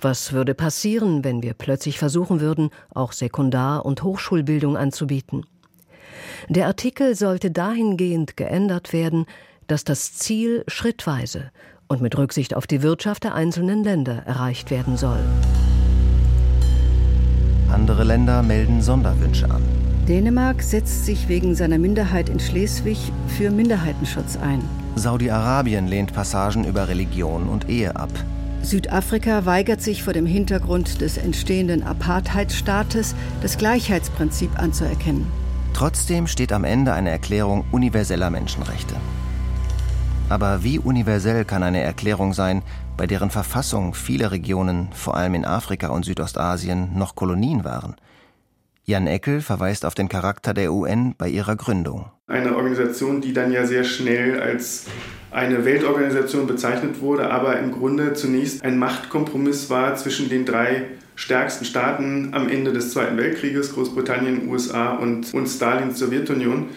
Was 0.02 0.32
würde 0.32 0.54
passieren, 0.54 1.24
wenn 1.24 1.44
wir 1.44 1.54
plötzlich 1.54 2.00
versuchen 2.00 2.40
würden, 2.40 2.70
auch 2.94 3.12
Sekundar- 3.12 3.86
und 3.86 4.04
Hochschulbildung 4.04 4.78
anzubieten? 4.78 5.46
Der 6.50 6.68
Artikel 6.68 7.16
sollte 7.16 7.52
dahingehend 7.52 8.38
geändert 8.38 8.94
werden, 8.94 9.26
dass 9.68 9.84
das 9.84 10.14
Ziel 10.14 10.64
schrittweise 10.68 11.52
und 11.88 12.02
mit 12.02 12.18
Rücksicht 12.18 12.56
auf 12.56 12.68
die 12.68 12.82
Wirtschaft 12.82 13.24
der 13.24 13.36
einzelnen 13.36 13.84
Länder 13.84 14.24
erreicht 14.26 14.72
werden 14.72 14.98
soll. 14.98 15.20
Andere 17.72 18.04
Länder 18.04 18.42
melden 18.44 18.82
Sonderwünsche 18.82 19.50
an. 19.50 19.62
Dänemark 20.08 20.62
setzt 20.62 21.06
sich 21.06 21.28
wegen 21.28 21.56
seiner 21.56 21.80
Minderheit 21.80 22.30
in 22.30 22.40
Schleswig 22.40 23.12
für 23.28 23.50
Minderheitenschutz 23.50 24.38
ein. 24.38 24.62
Saudi-Arabien 24.96 25.88
lehnt 25.88 26.14
Passagen 26.14 26.64
über 26.64 26.88
Religion 26.88 27.50
und 27.50 27.70
Ehe 27.70 27.96
ab. 27.96 28.12
Südafrika 28.62 29.46
weigert 29.46 29.82
sich 29.82 30.04
vor 30.04 30.14
dem 30.14 30.26
Hintergrund 30.26 31.02
des 31.02 31.18
entstehenden 31.18 31.84
Apartheidstaates, 31.84 33.14
das 33.42 33.58
Gleichheitsprinzip 33.58 34.58
anzuerkennen. 34.58 35.28
Trotzdem 35.76 36.26
steht 36.26 36.54
am 36.54 36.64
Ende 36.64 36.94
eine 36.94 37.10
Erklärung 37.10 37.66
universeller 37.70 38.30
Menschenrechte. 38.30 38.96
Aber 40.30 40.64
wie 40.64 40.80
universell 40.80 41.44
kann 41.44 41.64
eine 41.64 41.82
Erklärung 41.82 42.32
sein, 42.32 42.64
bei 42.96 43.08
deren 43.08 43.30
Verfassung 43.30 43.94
viele 43.94 44.32
Regionen, 44.32 44.88
vor 44.94 45.18
allem 45.18 45.34
in 45.34 45.44
Afrika 45.44 45.90
und 45.90 46.06
Südostasien, 46.06 46.98
noch 46.98 47.16
Kolonien 47.16 47.66
waren? 47.66 47.98
Jan 48.86 49.06
Eckel 49.06 49.42
verweist 49.42 49.84
auf 49.84 49.96
den 49.96 50.08
Charakter 50.08 50.54
der 50.54 50.72
UN 50.72 51.14
bei 51.18 51.28
ihrer 51.28 51.58
Gründung. 51.58 52.06
Eine 52.28 52.56
Organisation, 52.56 53.20
die 53.20 53.34
dann 53.34 53.52
ja 53.52 53.66
sehr 53.66 53.84
schnell 53.84 54.40
als 54.40 54.86
eine 55.30 55.66
Weltorganisation 55.66 56.48
bezeichnet 56.48 57.02
wurde, 57.02 57.30
aber 57.30 57.60
im 57.60 57.74
Grunde 57.74 58.14
zunächst 58.14 58.64
ein 58.64 58.80
Machtkompromiss 58.80 59.70
war 59.70 59.98
zwischen 59.98 60.30
den 60.30 60.46
drei 60.46 60.86
stärksten 61.16 61.66
Staaten 61.66 62.30
am 62.34 62.50
Ende 62.50 62.74
des 62.74 62.92
Zweiten 62.92 63.18
Weltkrieges, 63.18 63.74
Großbritannien, 63.74 64.48
USA 64.48 64.94
und, 64.94 65.34
und 65.34 65.48
Stalins 65.48 65.98
Sowjetunion. 66.00 66.68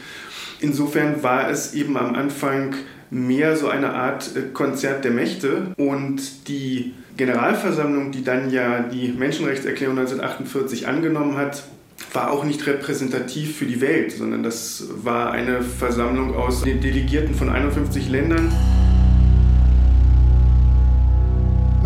Insofern 0.61 1.23
war 1.23 1.50
es 1.50 1.75
eben 1.75 1.97
am 1.97 2.14
Anfang 2.14 2.75
mehr 3.11 3.57
so 3.57 3.68
eine 3.68 3.95
Art 3.95 4.37
äh, 4.37 4.42
Konzert 4.52 5.04
der 5.04 5.12
Mächte 5.12 5.68
und 5.76 6.49
die 6.49 6.95
Generalversammlung, 7.16 8.12
die 8.12 8.23
dann 8.23 8.50
ja 8.50 8.80
die 8.80 9.09
Menschenrechtserklärung 9.09 9.99
1948 9.99 10.87
angenommen 10.87 11.37
hat, 11.37 11.64
war 12.12 12.30
auch 12.30 12.45
nicht 12.45 12.66
repräsentativ 12.66 13.57
für 13.57 13.66
die 13.66 13.80
Welt, 13.80 14.12
sondern 14.12 14.42
das 14.42 14.85
war 15.02 15.33
eine 15.33 15.62
Versammlung 15.62 16.35
aus 16.35 16.62
den 16.62 16.80
Delegierten 16.80 17.35
von 17.35 17.49
51 17.49 18.09
Ländern. 18.09 18.52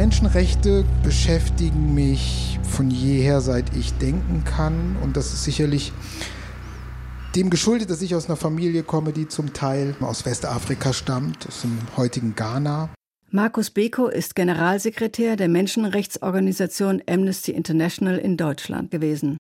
Menschenrechte 0.02 0.84
beschäftigen 1.04 1.94
mich 1.94 2.58
von 2.64 2.90
jeher, 2.90 3.40
seit 3.40 3.76
ich 3.76 3.92
denken 3.98 4.42
kann. 4.42 4.96
Und 5.00 5.16
das 5.16 5.32
ist 5.32 5.44
sicherlich 5.44 5.92
dem 7.36 7.50
geschuldet, 7.50 7.88
dass 7.88 8.02
ich 8.02 8.16
aus 8.16 8.26
einer 8.26 8.34
Familie 8.34 8.82
komme, 8.82 9.12
die 9.12 9.28
zum 9.28 9.52
Teil 9.52 9.94
aus 10.00 10.26
Westafrika 10.26 10.92
stammt, 10.92 11.46
aus 11.46 11.60
dem 11.60 11.78
heutigen 11.96 12.34
Ghana. 12.34 12.90
Markus 13.30 13.70
Beko 13.70 14.08
ist 14.08 14.34
Generalsekretär 14.34 15.36
der 15.36 15.48
Menschenrechtsorganisation 15.48 17.00
Amnesty 17.08 17.52
International 17.52 18.18
in 18.18 18.36
Deutschland 18.36 18.90
gewesen. 18.90 19.36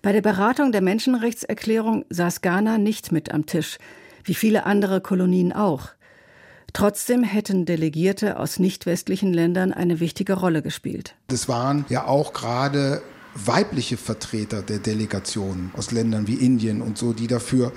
Bei 0.00 0.12
der 0.12 0.22
Beratung 0.22 0.72
der 0.72 0.80
Menschenrechtserklärung 0.80 2.06
saß 2.08 2.40
Ghana 2.40 2.78
nicht 2.78 3.12
mit 3.12 3.30
am 3.34 3.44
Tisch, 3.44 3.76
wie 4.24 4.32
viele 4.32 4.64
andere 4.64 5.02
Kolonien 5.02 5.52
auch. 5.52 5.90
Trotzdem 6.78 7.24
hätten 7.24 7.66
Delegierte 7.66 8.38
aus 8.38 8.60
nicht 8.60 8.86
westlichen 8.86 9.34
Ländern 9.34 9.72
eine 9.72 9.98
wichtige 9.98 10.34
Rolle 10.34 10.62
gespielt. 10.62 11.16
Das 11.26 11.48
waren 11.48 11.84
ja 11.88 12.06
auch 12.06 12.32
gerade 12.32 13.02
weibliche 13.34 13.96
Vertreter 13.96 14.62
der 14.62 14.78
Delegation 14.78 15.72
aus 15.76 15.90
Ländern 15.90 16.28
wie 16.28 16.34
Indien 16.34 16.80
und 16.80 16.96
so, 16.96 17.12
die 17.12 17.26
dafür 17.26 17.72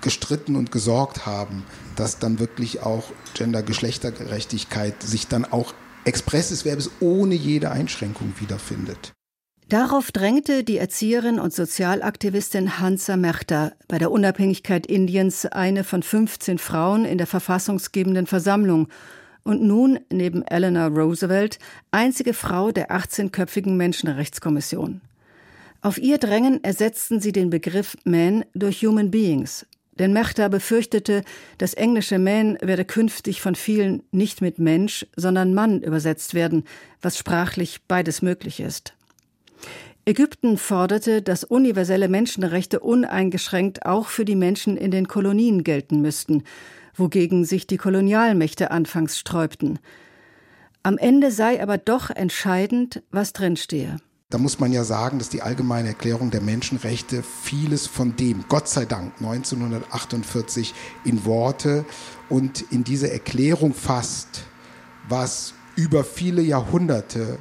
gestritten 0.00 0.56
und 0.56 0.72
gesorgt 0.72 1.26
haben, 1.26 1.64
dass 1.96 2.18
dann 2.18 2.38
wirklich 2.38 2.80
auch 2.82 3.12
Gender-Geschlechtergerechtigkeit 3.34 5.02
sich 5.02 5.28
dann 5.28 5.44
auch 5.44 5.74
expresses 6.06 6.64
Verbes 6.64 6.90
ohne 7.00 7.34
jede 7.34 7.70
Einschränkung 7.70 8.32
wiederfindet. 8.38 9.12
Darauf 9.70 10.10
drängte 10.10 10.64
die 10.64 10.78
Erzieherin 10.78 11.38
und 11.38 11.54
Sozialaktivistin 11.54 12.80
Hansa 12.80 13.16
Mehta 13.16 13.70
bei 13.86 13.98
der 13.98 14.10
Unabhängigkeit 14.10 14.84
Indiens 14.84 15.46
eine 15.46 15.84
von 15.84 16.02
15 16.02 16.58
Frauen 16.58 17.04
in 17.04 17.18
der 17.18 17.28
verfassungsgebenden 17.28 18.26
Versammlung 18.26 18.88
und 19.44 19.62
nun 19.62 20.00
neben 20.10 20.44
Eleanor 20.44 20.88
Roosevelt 20.88 21.60
einzige 21.92 22.34
Frau 22.34 22.72
der 22.72 22.90
18-köpfigen 22.90 23.76
Menschenrechtskommission. 23.76 25.02
Auf 25.82 25.98
ihr 25.98 26.18
Drängen 26.18 26.64
ersetzten 26.64 27.20
sie 27.20 27.30
den 27.30 27.50
Begriff 27.50 27.96
Man 28.02 28.44
durch 28.54 28.84
Human 28.84 29.12
Beings, 29.12 29.66
denn 30.00 30.12
Mehta 30.12 30.48
befürchtete, 30.48 31.22
das 31.58 31.74
englische 31.74 32.18
Man 32.18 32.58
werde 32.60 32.84
künftig 32.84 33.40
von 33.40 33.54
vielen 33.54 34.02
nicht 34.10 34.40
mit 34.40 34.58
Mensch, 34.58 35.06
sondern 35.14 35.54
Mann 35.54 35.80
übersetzt 35.80 36.34
werden, 36.34 36.64
was 37.00 37.16
sprachlich 37.16 37.82
beides 37.86 38.20
möglich 38.20 38.58
ist. 38.58 38.94
Ägypten 40.04 40.56
forderte, 40.56 41.22
dass 41.22 41.44
universelle 41.44 42.08
Menschenrechte 42.08 42.80
uneingeschränkt 42.80 43.86
auch 43.86 44.08
für 44.08 44.24
die 44.24 44.36
Menschen 44.36 44.76
in 44.76 44.90
den 44.90 45.08
Kolonien 45.08 45.62
gelten 45.62 46.00
müssten, 46.00 46.42
wogegen 46.94 47.44
sich 47.44 47.66
die 47.66 47.76
Kolonialmächte 47.76 48.70
anfangs 48.70 49.18
sträubten. 49.18 49.78
Am 50.82 50.98
Ende 50.98 51.30
sei 51.30 51.62
aber 51.62 51.78
doch 51.78 52.10
entscheidend, 52.10 53.02
was 53.10 53.32
drinstehe. 53.32 53.98
Da 54.30 54.38
muss 54.38 54.60
man 54.60 54.72
ja 54.72 54.84
sagen, 54.84 55.18
dass 55.18 55.28
die 55.28 55.42
Allgemeine 55.42 55.88
Erklärung 55.88 56.30
der 56.30 56.40
Menschenrechte 56.40 57.22
vieles 57.22 57.88
von 57.88 58.14
dem, 58.14 58.44
Gott 58.48 58.68
sei 58.68 58.84
Dank, 58.84 59.14
1948 59.18 60.72
in 61.04 61.24
Worte 61.24 61.84
und 62.28 62.62
in 62.70 62.84
diese 62.84 63.10
Erklärung 63.10 63.74
fasst, 63.74 64.44
was 65.08 65.54
über 65.74 66.04
viele 66.04 66.42
Jahrhunderte 66.42 67.38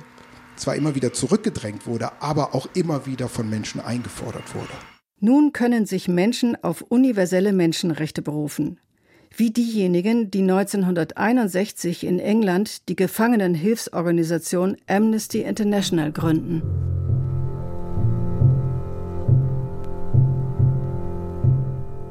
zwar 0.60 0.76
immer 0.76 0.96
wieder 0.96 1.14
zurückgedrängt 1.14 1.88
wurde, 1.88 2.22
aber 2.22 2.54
auch 2.54 2.68
immer 2.74 3.06
wieder 3.06 3.30
von 3.30 3.50
Menschen 3.50 3.82
eingefordert 3.82 4.54
wurde. 4.54 4.74
Nun 5.20 5.52
können 5.52 5.86
sich 5.86 6.08
Menschen 6.08 6.56
auf 6.64 6.82
universelle 6.82 7.52
Menschenrechte 7.52 8.22
berufen, 8.22 8.80
wie 9.36 9.52
diejenigen, 9.52 10.32
die 10.32 10.42
1961 10.42 12.06
in 12.06 12.20
England 12.20 12.88
die 12.90 12.96
Gefangenenhilfsorganisation 12.96 14.78
Amnesty 14.88 15.42
International 15.42 16.12
gründen. 16.12 16.62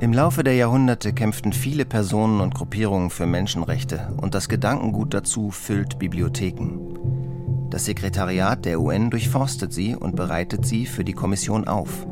Im 0.01 0.13
Laufe 0.13 0.45
der 0.45 0.55
Jahrhunderte 0.55 1.13
kämpften 1.13 1.53
viele 1.53 1.85
Personen 1.85 2.41
und 2.41 2.55
Gruppierungen 2.55 3.11
für 3.11 3.27
Menschenrechte 3.27 4.13
und 4.17 4.35
das 4.35 4.49
Gedankengut 4.49 5.13
dazu 5.13 5.51
füllt 5.51 5.99
Bibliotheken. 5.99 6.98
Das 7.71 7.85
Sekretariat 7.85 8.65
der 8.65 8.81
UN 8.81 9.11
durchforstet 9.11 9.73
sie 9.73 9.95
und 9.95 10.17
bereitet 10.17 10.65
sie 10.65 10.87
für 10.87 11.05
die 11.05 11.13
Kommission 11.13 11.69
auf. 11.69 12.07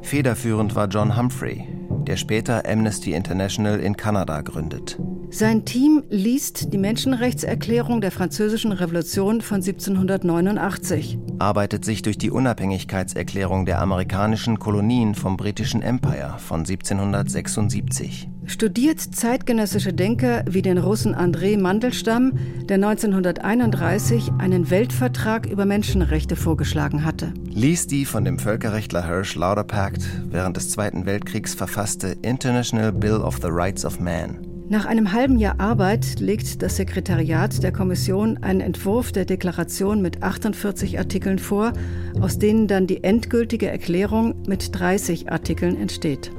Federführend 0.00 0.74
war 0.74 0.88
John 0.88 1.16
Humphrey, 1.16 1.68
der 2.06 2.16
später 2.16 2.62
Amnesty 2.66 3.12
International 3.12 3.80
in 3.80 3.96
Kanada 3.96 4.40
gründet. 4.40 4.98
Sein 5.30 5.64
Team 5.64 6.04
liest 6.10 6.72
die 6.72 6.78
Menschenrechtserklärung 6.78 8.00
der 8.00 8.12
Französischen 8.12 8.70
Revolution 8.70 9.40
von 9.40 9.56
1789, 9.56 11.18
arbeitet 11.38 11.84
sich 11.84 12.02
durch 12.02 12.18
die 12.18 12.30
Unabhängigkeitserklärung 12.30 13.66
der 13.66 13.80
amerikanischen 13.80 14.58
Kolonien 14.58 15.14
vom 15.14 15.36
britischen 15.36 15.82
Empire 15.82 16.36
von 16.38 16.60
1776, 16.60 18.28
studiert 18.46 19.00
zeitgenössische 19.00 19.92
Denker 19.92 20.44
wie 20.48 20.62
den 20.62 20.78
Russen 20.78 21.14
André 21.14 21.58
Mandelstam, 21.58 22.32
der 22.68 22.76
1931 22.76 24.32
einen 24.38 24.70
Weltvertrag 24.70 25.46
über 25.46 25.64
Menschenrechte 25.64 26.36
vorgeschlagen 26.36 27.04
hatte, 27.04 27.32
liest 27.50 27.90
die 27.90 28.04
von 28.04 28.24
dem 28.24 28.38
Völkerrechtler 28.38 29.06
Hirsch 29.06 29.34
Lauderpact 29.34 30.02
während 30.30 30.56
des 30.56 30.70
Zweiten 30.70 31.06
Weltkriegs 31.06 31.54
verfasste 31.54 32.16
International 32.22 32.92
Bill 32.92 33.16
of 33.16 33.38
the 33.42 33.48
Rights 33.50 33.84
of 33.84 34.00
Man 34.00 34.38
nach 34.66 34.86
einem 34.86 35.12
halben 35.12 35.38
Jahr 35.38 35.60
Arbeit 35.60 36.20
legt 36.20 36.62
das 36.62 36.76
Sekretariat 36.76 37.62
der 37.62 37.70
Kommission 37.70 38.38
einen 38.38 38.62
Entwurf 38.62 39.12
der 39.12 39.26
Deklaration 39.26 40.00
mit 40.00 40.22
48 40.22 40.98
Artikeln 40.98 41.38
vor, 41.38 41.74
aus 42.18 42.38
denen 42.38 42.66
dann 42.66 42.86
die 42.86 43.04
endgültige 43.04 43.68
Erklärung 43.68 44.34
mit 44.46 44.70
30 44.72 45.30
Artikeln 45.30 45.76
entsteht. 45.76 46.32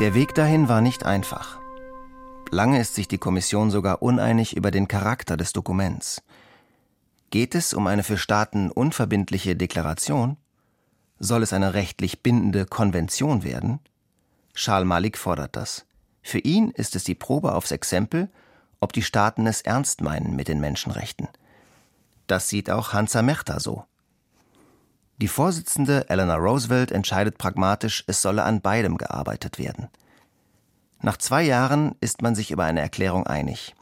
Der 0.00 0.12
Weg 0.12 0.34
dahin 0.34 0.68
war 0.68 0.80
nicht 0.80 1.04
einfach. 1.04 1.60
Lange 2.50 2.80
ist 2.80 2.96
sich 2.96 3.06
die 3.06 3.18
Kommission 3.18 3.70
sogar 3.70 4.02
uneinig 4.02 4.56
über 4.56 4.72
den 4.72 4.88
Charakter 4.88 5.36
des 5.36 5.52
Dokuments. 5.52 6.20
Geht 7.30 7.54
es 7.54 7.72
um 7.72 7.86
eine 7.86 8.02
für 8.02 8.18
Staaten 8.18 8.72
unverbindliche 8.72 9.54
Deklaration? 9.54 10.36
Soll 11.20 11.44
es 11.44 11.52
eine 11.52 11.74
rechtlich 11.74 12.24
bindende 12.24 12.66
Konvention 12.66 13.44
werden? 13.44 13.78
Charles 14.54 14.88
Malik 14.88 15.16
fordert 15.16 15.54
das. 15.54 15.86
Für 16.22 16.40
ihn 16.40 16.72
ist 16.72 16.96
es 16.96 17.04
die 17.04 17.14
Probe 17.14 17.54
aufs 17.54 17.70
Exempel, 17.70 18.30
ob 18.80 18.92
die 18.92 19.02
Staaten 19.02 19.46
es 19.46 19.60
ernst 19.60 20.00
meinen 20.00 20.34
mit 20.34 20.48
den 20.48 20.58
Menschenrechten. 20.58 21.28
Das 22.26 22.48
sieht 22.48 22.68
auch 22.68 22.92
Hansa 22.92 23.22
Mechta 23.22 23.60
so. 23.60 23.84
Die 25.18 25.28
Vorsitzende 25.28 26.10
Eleanor 26.10 26.38
Roosevelt 26.38 26.90
entscheidet 26.90 27.38
pragmatisch, 27.38 28.02
es 28.08 28.20
solle 28.20 28.42
an 28.42 28.60
beidem 28.60 28.98
gearbeitet 28.98 29.58
werden. 29.58 29.88
Nach 31.02 31.16
zwei 31.18 31.42
Jahren 31.42 31.94
ist 32.00 32.22
man 32.22 32.34
sich 32.34 32.50
über 32.50 32.64
eine 32.64 32.80
Erklärung 32.80 33.26
einig. 33.26 33.74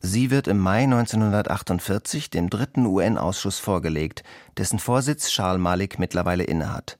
Sie 0.00 0.30
wird 0.30 0.48
im 0.48 0.58
Mai 0.58 0.84
1948 0.84 2.28
dem 2.28 2.50
dritten 2.50 2.86
UN-Ausschuss 2.86 3.58
vorgelegt, 3.58 4.24
dessen 4.56 4.78
Vorsitz 4.78 5.28
Charles 5.28 5.60
Malik 5.60 5.98
mittlerweile 5.98 6.44
innehat. 6.44 6.98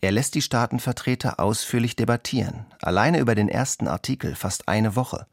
Er 0.00 0.12
lässt 0.12 0.34
die 0.34 0.42
Staatenvertreter 0.42 1.40
ausführlich 1.40 1.96
debattieren, 1.96 2.66
alleine 2.82 3.18
über 3.18 3.34
den 3.34 3.48
ersten 3.48 3.88
Artikel 3.88 4.34
fast 4.34 4.68
eine 4.68 4.94
Woche. 4.94 5.26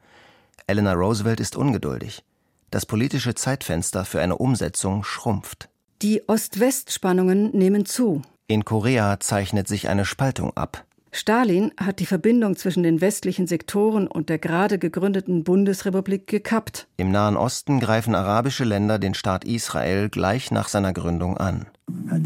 Eleanor 0.68 0.94
Roosevelt 0.94 1.42
ist 1.42 1.58
ungeduldig. 1.58 2.24
Das 2.70 2.86
politische 2.86 3.36
Zeitfenster 3.36 4.06
für 4.06 4.22
eine 4.22 4.38
Umsetzung 4.38 5.04
schrumpft. 5.04 5.71
Die 6.02 6.28
Ost-West-Spannungen 6.28 7.56
nehmen 7.56 7.86
zu. 7.86 8.24
In 8.48 8.66
Korea 8.66 9.20
zeichnet 9.20 9.68
sich 9.68 9.88
eine 9.88 10.04
Spaltung 10.04 10.52
ab. 10.58 10.84
Stalin 11.12 11.72
hat 11.78 12.00
die 12.00 12.08
Verbindung 12.08 12.56
zwischen 12.56 12.82
den 12.82 13.02
westlichen 13.02 13.46
Sektoren 13.46 14.08
und 14.08 14.30
der 14.30 14.40
gerade 14.40 14.80
gegründeten 14.80 15.44
Bundesrepublik 15.44 16.26
gekappt. 16.26 16.88
Im 16.98 17.12
Nahen 17.12 17.38
Osten 17.38 17.80
greifen 17.80 18.16
arabische 18.16 18.64
Länder 18.64 18.98
den 18.98 19.14
Staat 19.14 19.46
Israel 19.46 20.10
gleich 20.10 20.50
nach 20.50 20.70
seiner 20.70 20.92
Gründung 20.92 21.38
an. 21.38 21.68
At 22.10 22.26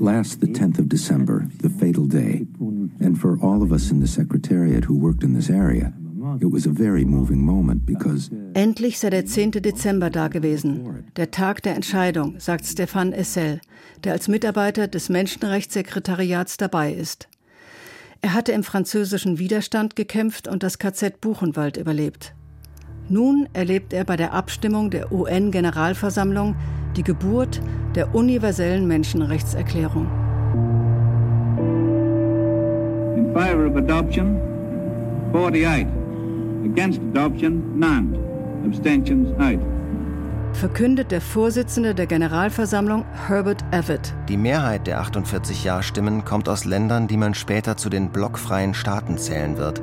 last, 0.00 0.40
the 0.42 0.46
10th 0.46 0.80
of 0.80 0.88
December, 0.88 1.46
the 1.62 1.70
fatal 1.70 2.06
day. 2.06 2.46
And 3.00 3.16
for 3.16 3.38
all 3.40 3.62
of 3.62 3.72
us 3.72 3.90
in 3.90 4.00
the 4.00 4.06
Secretariat 4.06 4.86
who 4.86 5.00
worked 5.00 5.24
in 5.24 5.34
this 5.34 5.48
area, 5.48 5.94
it 6.40 6.52
was 6.52 6.66
a 6.66 6.70
very 6.70 7.04
moving 7.04 7.44
moment 7.44 7.86
because 7.86 8.30
Endlich 8.54 8.98
sei 8.98 9.10
der 9.10 9.24
10. 9.24 9.52
Dezember 9.52 10.10
da 10.10 10.28
gewesen, 10.28 11.04
der 11.16 11.30
Tag 11.30 11.62
der 11.62 11.74
Entscheidung, 11.74 12.38
sagt 12.38 12.66
Stefan 12.66 13.12
Essel, 13.12 13.60
der 14.04 14.12
als 14.12 14.28
Mitarbeiter 14.28 14.86
des 14.86 15.08
Menschenrechtssekretariats 15.08 16.56
dabei 16.58 16.92
ist. 16.92 17.28
Er 18.20 18.34
hatte 18.34 18.52
im 18.52 18.64
französischen 18.64 19.38
Widerstand 19.38 19.96
gekämpft 19.96 20.46
und 20.46 20.62
das 20.62 20.78
KZ 20.78 21.20
Buchenwald 21.20 21.78
überlebt. 21.78 22.34
Nun 23.08 23.48
erlebt 23.54 23.92
er 23.92 24.04
bei 24.04 24.16
der 24.16 24.34
Abstimmung 24.34 24.90
der 24.90 25.10
UN-Generalversammlung 25.10 26.54
die 26.96 27.02
Geburt 27.02 27.62
der 27.94 28.14
universellen 28.14 28.86
Menschenrechtserklärung. 28.86 30.06
In 33.16 33.32
favor 33.32 33.66
of 33.66 33.76
adoption, 33.76 34.36
48. 35.32 35.99
Against 36.64 37.00
adoption, 37.14 37.78
none. 37.78 38.18
Abstentions, 38.66 39.28
8. 39.38 39.58
Verkündet 40.52 41.10
der 41.10 41.20
Vorsitzende 41.20 41.94
der 41.94 42.06
Generalversammlung 42.06 43.04
Herbert 43.28 43.64
Evett. 43.70 44.14
Die 44.28 44.36
Mehrheit 44.36 44.86
der 44.86 45.00
48 45.00 45.64
Ja-Stimmen 45.64 46.24
kommt 46.24 46.48
aus 46.48 46.64
Ländern, 46.64 47.08
die 47.08 47.16
man 47.16 47.34
später 47.34 47.76
zu 47.76 47.88
den 47.88 48.10
blockfreien 48.10 48.74
Staaten 48.74 49.16
zählen 49.16 49.56
wird, 49.56 49.80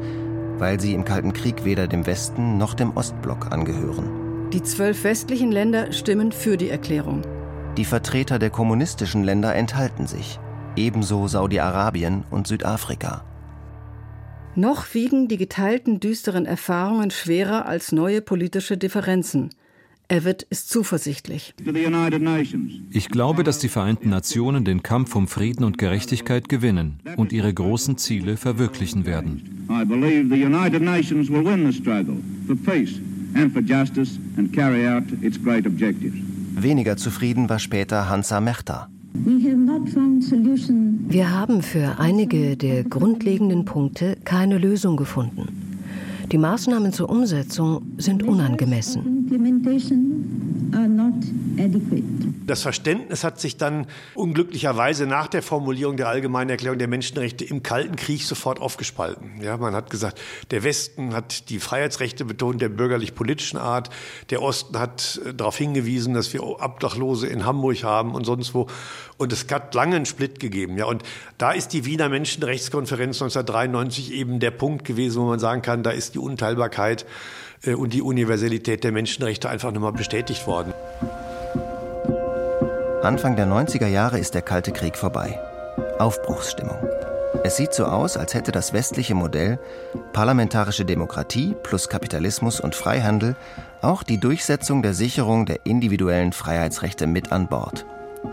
weil 0.58 0.80
sie 0.80 0.94
im 0.94 1.04
Kalten 1.06 1.34
Krieg 1.34 1.66
weder 1.66 1.88
dem 1.88 2.06
Westen 2.06 2.58
noch 2.58 2.74
dem 2.74 2.96
Ostblock 2.96 3.52
angehören. 3.52 4.50
Die 4.54 4.62
zwölf 4.62 5.04
westlichen 5.04 5.52
Länder 5.52 5.92
stimmen 5.92 6.32
für 6.32 6.58
die 6.58 6.70
Erklärung. 6.70 7.24
Die 7.78 7.86
Vertreter 7.86 8.38
der 8.38 8.50
kommunistischen 8.50 9.24
Länder 9.24 9.56
enthalten 9.56 10.06
sich, 10.06 10.40
ebenso 10.76 11.28
Saudi-Arabien 11.28 12.24
und 12.30 12.48
Südafrika. 12.48 13.24
Noch 14.58 14.96
wiegen 14.96 15.28
die 15.28 15.38
geteilten 15.38 16.00
düsteren 16.00 16.48
Erfahrungen 16.48 17.12
schwerer 17.12 17.68
als 17.68 17.92
neue 17.92 18.22
politische 18.22 18.76
Differenzen. 18.76 19.52
Evett 20.08 20.48
ist 20.50 20.72
zuversichtlich. 20.72 21.54
Ich 22.92 23.10
glaube, 23.10 23.44
dass 23.44 23.60
die 23.60 23.70
Vereinten 23.70 24.10
Nationen 24.10 24.66
den 24.66 24.82
Kampf 24.82 25.16
um 25.16 25.28
Frieden 25.28 25.64
und 25.64 25.78
Gerechtigkeit 25.78 26.50
gewinnen 26.50 27.02
und 27.18 27.34
ihre 27.34 27.54
großen 27.54 28.00
Ziele 28.00 28.36
verwirklichen 28.36 29.06
werden. 29.06 29.68
I 29.70 29.86
believe 29.86 30.34
the 30.34 30.44
United 30.44 30.82
Nations 30.82 31.30
will 31.30 31.46
win 31.46 31.72
the 31.72 31.78
struggle 31.78 32.18
for 32.48 32.56
peace 32.56 33.00
and 33.36 33.54
for 33.54 33.62
justice 33.62 34.18
and 34.38 34.52
carry 34.52 34.88
out 34.88 35.04
its 35.22 35.40
great 35.40 35.68
objectives. 35.68 36.16
Weniger 36.56 36.98
zufrieden 36.98 37.48
war 37.48 37.60
später 37.60 38.10
Hansa 38.10 38.42
Mechta. 38.42 38.90
Wir 41.10 41.32
haben 41.32 41.62
für 41.62 42.00
einige 42.00 42.56
der 42.56 42.84
grundlegenden 42.84 43.66
Punkte 43.66 44.16
keine 44.24 44.58
Lösung 44.58 44.96
gefunden. 44.98 45.48
Die 46.32 46.38
Maßnahmen 46.38 46.94
zur 46.94 47.10
Umsetzung 47.10 47.82
sind 47.98 48.24
unangemessen. 48.24 49.17
Das 52.46 52.62
Verständnis 52.62 53.24
hat 53.24 53.40
sich 53.40 53.58
dann 53.58 53.88
unglücklicherweise 54.16 55.06
nach 55.06 55.28
der 55.28 55.42
Formulierung 55.42 55.98
der 55.98 56.08
Allgemeinen 56.08 56.50
Erklärung 56.50 56.78
der 56.78 56.88
Menschenrechte 56.88 57.44
im 57.44 57.64
Kalten 57.64 57.96
Krieg 57.96 58.24
sofort 58.24 58.62
aufgespalten. 58.62 59.42
Ja, 59.42 59.58
man 59.58 59.74
hat 59.76 59.90
gesagt, 59.90 60.22
der 60.52 60.64
Westen 60.64 61.14
hat 61.14 61.50
die 61.50 61.60
Freiheitsrechte 61.60 62.26
betont, 62.26 62.62
der 62.62 62.70
bürgerlich-politischen 62.70 63.58
Art. 63.58 63.90
Der 64.30 64.42
Osten 64.42 64.80
hat 64.80 65.20
äh, 65.26 65.34
darauf 65.34 65.58
hingewiesen, 65.58 66.14
dass 66.14 66.32
wir 66.34 66.44
Obdachlose 66.44 67.28
in 67.28 67.46
Hamburg 67.46 67.84
haben 67.84 68.16
und 68.16 68.26
sonst 68.26 68.54
wo. 68.54 68.68
Und 69.18 69.34
es 69.34 69.48
hat 69.52 69.74
lange 69.74 69.96
einen 69.96 70.06
Split 70.06 70.40
gegeben. 70.40 70.78
Ja, 70.78 70.86
und 70.86 71.04
da 71.38 71.52
ist 71.52 71.74
die 71.74 71.86
Wiener 71.86 72.08
Menschenrechtskonferenz 72.08 73.22
1993 73.22 74.14
eben 74.14 74.40
der 74.40 74.52
Punkt 74.52 74.86
gewesen, 74.86 75.22
wo 75.22 75.26
man 75.26 75.40
sagen 75.40 75.62
kann, 75.62 75.84
da 75.84 75.92
ist 75.92 76.16
die 76.16 76.20
Unteilbarkeit 76.20 77.06
und 77.66 77.94
die 77.94 78.02
Universalität 78.02 78.84
der 78.84 78.92
Menschenrechte 78.92 79.50
einfach 79.50 79.72
nochmal 79.72 79.94
bestätigt 79.94 80.48
worden. 80.48 80.74
Anfang 83.04 83.36
der 83.36 83.48
90er 83.48 83.88
Jahre 83.88 84.20
ist 84.20 84.34
der 84.34 84.42
Kalte 84.42 84.72
Krieg 84.72 84.98
vorbei. 84.98 85.40
Aufbruchsstimmung. 86.00 86.78
Es 87.44 87.56
sieht 87.56 87.74
so 87.74 87.86
aus, 87.86 88.18
als 88.18 88.34
hätte 88.34 88.52
das 88.52 88.74
westliche 88.74 89.16
Modell 89.16 89.60
parlamentarische 90.14 90.86
Demokratie 90.86 91.56
plus 91.64 91.88
Kapitalismus 91.88 92.60
und 92.60 92.76
Freihandel 92.76 93.36
auch 93.82 94.04
die 94.04 94.20
Durchsetzung 94.20 94.82
der 94.82 94.94
Sicherung 94.94 95.46
der 95.46 95.66
individuellen 95.66 96.34
Freiheitsrechte 96.34 97.08
mit 97.08 97.32
an 97.32 97.48
Bord. 97.48 97.86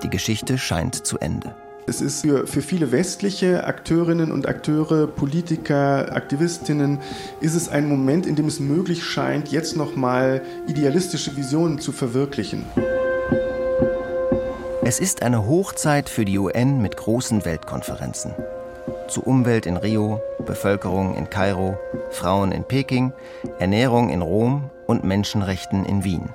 Die 0.02 0.10
Geschichte 0.10 0.58
scheint 0.58 1.06
zu 1.06 1.18
Ende. 1.18 1.54
Es 1.86 2.00
ist 2.00 2.22
für, 2.22 2.46
für 2.46 2.62
viele 2.62 2.92
westliche 2.92 3.64
Akteurinnen 3.64 4.32
und 4.32 4.48
Akteure, 4.48 5.06
Politiker, 5.06 6.16
Aktivistinnen, 6.16 6.98
ist 7.42 7.54
es 7.54 7.68
ein 7.68 7.88
Moment, 7.88 8.26
in 8.26 8.36
dem 8.36 8.46
es 8.46 8.58
möglich 8.58 9.04
scheint, 9.04 9.48
jetzt 9.48 9.76
nochmal 9.76 10.40
idealistische 10.66 11.36
Visionen 11.36 11.78
zu 11.78 11.92
verwirklichen. 11.92 12.64
Es 14.82 14.98
ist 14.98 15.22
eine 15.22 15.46
Hochzeit 15.46 16.08
für 16.08 16.24
die 16.24 16.38
UN 16.38 16.80
mit 16.80 16.96
großen 16.96 17.44
Weltkonferenzen. 17.44 18.32
Zu 19.08 19.22
Umwelt 19.22 19.66
in 19.66 19.76
Rio, 19.76 20.22
Bevölkerung 20.46 21.14
in 21.14 21.28
Kairo, 21.28 21.78
Frauen 22.10 22.52
in 22.52 22.64
Peking, 22.64 23.12
Ernährung 23.58 24.08
in 24.08 24.22
Rom 24.22 24.70
und 24.86 25.04
Menschenrechten 25.04 25.84
in 25.84 26.02
Wien. 26.02 26.30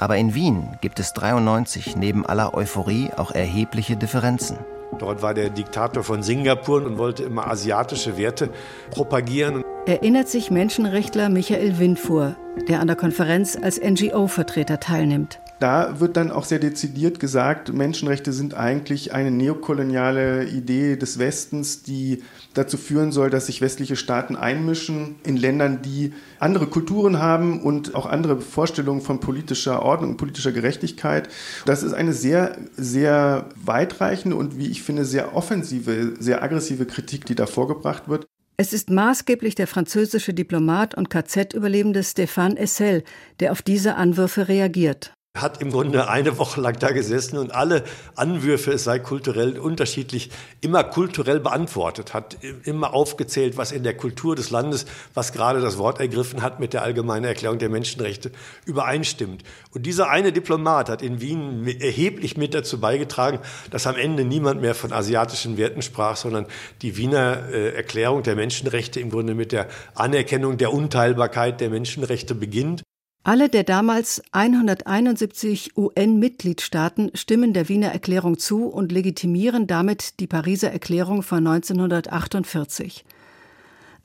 Aber 0.00 0.16
in 0.16 0.34
Wien 0.34 0.78
gibt 0.80 0.98
es 0.98 1.12
93 1.12 1.94
neben 1.94 2.24
aller 2.24 2.54
Euphorie 2.54 3.10
auch 3.16 3.32
erhebliche 3.32 3.96
Differenzen. 3.96 4.58
Dort 4.98 5.22
war 5.22 5.34
der 5.34 5.50
Diktator 5.50 6.02
von 6.02 6.22
Singapur 6.22 6.84
und 6.84 6.98
wollte 6.98 7.22
immer 7.22 7.46
asiatische 7.46 8.16
Werte 8.16 8.50
propagieren. 8.90 9.62
Erinnert 9.86 10.28
sich 10.28 10.50
Menschenrechtler 10.50 11.28
Michael 11.28 11.78
Windfuhr, 11.78 12.34
der 12.68 12.80
an 12.80 12.86
der 12.86 12.96
Konferenz 12.96 13.56
als 13.60 13.78
NGO-Vertreter 13.78 14.80
teilnimmt. 14.80 15.38
Da 15.60 16.00
wird 16.00 16.16
dann 16.16 16.30
auch 16.30 16.46
sehr 16.46 16.58
dezidiert 16.58 17.20
gesagt, 17.20 17.70
Menschenrechte 17.70 18.32
sind 18.32 18.54
eigentlich 18.54 19.12
eine 19.12 19.30
neokoloniale 19.30 20.46
Idee 20.46 20.96
des 20.96 21.18
Westens, 21.18 21.82
die 21.82 22.22
dazu 22.54 22.78
führen 22.78 23.12
soll, 23.12 23.28
dass 23.28 23.44
sich 23.44 23.60
westliche 23.60 23.96
Staaten 23.96 24.36
einmischen 24.36 25.16
in 25.22 25.36
Ländern, 25.36 25.82
die 25.82 26.14
andere 26.38 26.66
Kulturen 26.66 27.18
haben 27.18 27.60
und 27.60 27.94
auch 27.94 28.06
andere 28.06 28.40
Vorstellungen 28.40 29.02
von 29.02 29.20
politischer 29.20 29.82
Ordnung 29.82 30.12
und 30.12 30.16
politischer 30.16 30.50
Gerechtigkeit. 30.50 31.28
Das 31.66 31.82
ist 31.82 31.92
eine 31.92 32.14
sehr, 32.14 32.56
sehr 32.78 33.50
weitreichende 33.62 34.36
und 34.36 34.56
wie 34.56 34.70
ich 34.70 34.82
finde, 34.82 35.04
sehr 35.04 35.36
offensive, 35.36 36.14
sehr 36.18 36.42
aggressive 36.42 36.86
Kritik, 36.86 37.26
die 37.26 37.34
da 37.34 37.44
vorgebracht 37.44 38.08
wird. 38.08 38.24
Es 38.56 38.72
ist 38.72 38.88
maßgeblich 38.88 39.56
der 39.56 39.66
französische 39.66 40.32
Diplomat 40.32 40.94
und 40.94 41.10
KZ-Überlebende 41.10 42.00
Stéphane 42.00 42.56
Essel, 42.56 43.04
der 43.40 43.52
auf 43.52 43.60
diese 43.60 43.96
Anwürfe 43.96 44.48
reagiert 44.48 45.12
hat 45.36 45.62
im 45.62 45.70
Grunde 45.70 46.08
eine 46.08 46.38
Woche 46.38 46.60
lang 46.60 46.78
da 46.80 46.90
gesessen 46.90 47.38
und 47.38 47.54
alle 47.54 47.84
Anwürfe, 48.16 48.72
es 48.72 48.82
sei 48.82 48.98
kulturell 48.98 49.58
unterschiedlich, 49.58 50.30
immer 50.60 50.82
kulturell 50.82 51.38
beantwortet, 51.38 52.14
hat 52.14 52.36
immer 52.64 52.94
aufgezählt, 52.94 53.56
was 53.56 53.70
in 53.70 53.84
der 53.84 53.96
Kultur 53.96 54.34
des 54.34 54.50
Landes, 54.50 54.86
was 55.14 55.32
gerade 55.32 55.60
das 55.60 55.78
Wort 55.78 56.00
ergriffen 56.00 56.42
hat, 56.42 56.58
mit 56.58 56.72
der 56.72 56.82
Allgemeinen 56.82 57.26
Erklärung 57.26 57.58
der 57.58 57.68
Menschenrechte 57.68 58.32
übereinstimmt. 58.64 59.44
Und 59.72 59.86
dieser 59.86 60.10
eine 60.10 60.32
Diplomat 60.32 60.88
hat 60.88 61.00
in 61.00 61.20
Wien 61.20 61.64
erheblich 61.80 62.36
mit 62.36 62.52
dazu 62.52 62.80
beigetragen, 62.80 63.38
dass 63.70 63.86
am 63.86 63.96
Ende 63.96 64.24
niemand 64.24 64.60
mehr 64.60 64.74
von 64.74 64.92
asiatischen 64.92 65.56
Werten 65.56 65.82
sprach, 65.82 66.16
sondern 66.16 66.46
die 66.82 66.96
Wiener 66.96 67.48
äh, 67.52 67.76
Erklärung 67.76 68.24
der 68.24 68.34
Menschenrechte 68.34 68.98
im 68.98 69.10
Grunde 69.10 69.34
mit 69.34 69.52
der 69.52 69.68
Anerkennung 69.94 70.58
der 70.58 70.72
Unteilbarkeit 70.72 71.60
der 71.60 71.70
Menschenrechte 71.70 72.34
beginnt. 72.34 72.82
Alle 73.22 73.50
der 73.50 73.64
damals 73.64 74.22
171 74.32 75.76
UN-Mitgliedstaaten 75.76 77.10
stimmen 77.14 77.52
der 77.52 77.68
Wiener 77.68 77.88
Erklärung 77.88 78.38
zu 78.38 78.66
und 78.66 78.92
legitimieren 78.92 79.66
damit 79.66 80.20
die 80.20 80.26
Pariser 80.26 80.72
Erklärung 80.72 81.22
von 81.22 81.46
1948. 81.46 83.04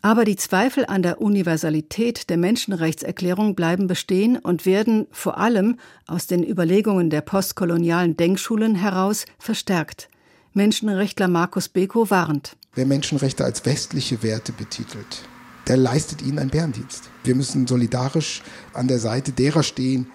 Aber 0.02 0.26
die 0.26 0.36
Zweifel 0.36 0.86
an 0.86 1.02
der 1.02 1.22
Universalität 1.22 2.30
der 2.30 2.38
Menschenrechtserklärung 2.38 3.56
bleiben 3.56 3.88
bestehen 3.88 4.38
und 4.38 4.66
werden 4.66 5.08
vor 5.12 5.38
allem 5.38 5.78
aus 6.08 6.28
den 6.28 6.44
Überlegungen 6.44 7.10
der 7.10 7.22
postkolonialen 7.22 8.18
Denkschulen 8.18 8.76
heraus 8.76 9.26
verstärkt. 9.40 10.10
Menschenrechtler 10.54 11.30
Markus 11.30 11.70
Beko 11.70 12.10
warnt. 12.10 12.58
Wer 12.76 12.86
Menschenrechte 12.86 13.46
als 13.46 13.66
westliche 13.66 14.22
Werte 14.22 14.52
betitelt, 14.52 15.24
der 15.68 15.78
leistet 15.78 16.22
ihnen 16.22 16.40
einen 16.40 16.50
Bärendienst. 16.50 17.10
Wir 17.24 17.36
müssen 17.36 17.68
solidarisch 17.68 18.44
an 18.74 18.88
der 18.88 19.00
Seite 19.00 19.32
derer 19.32 19.64
stehen, 19.64 20.08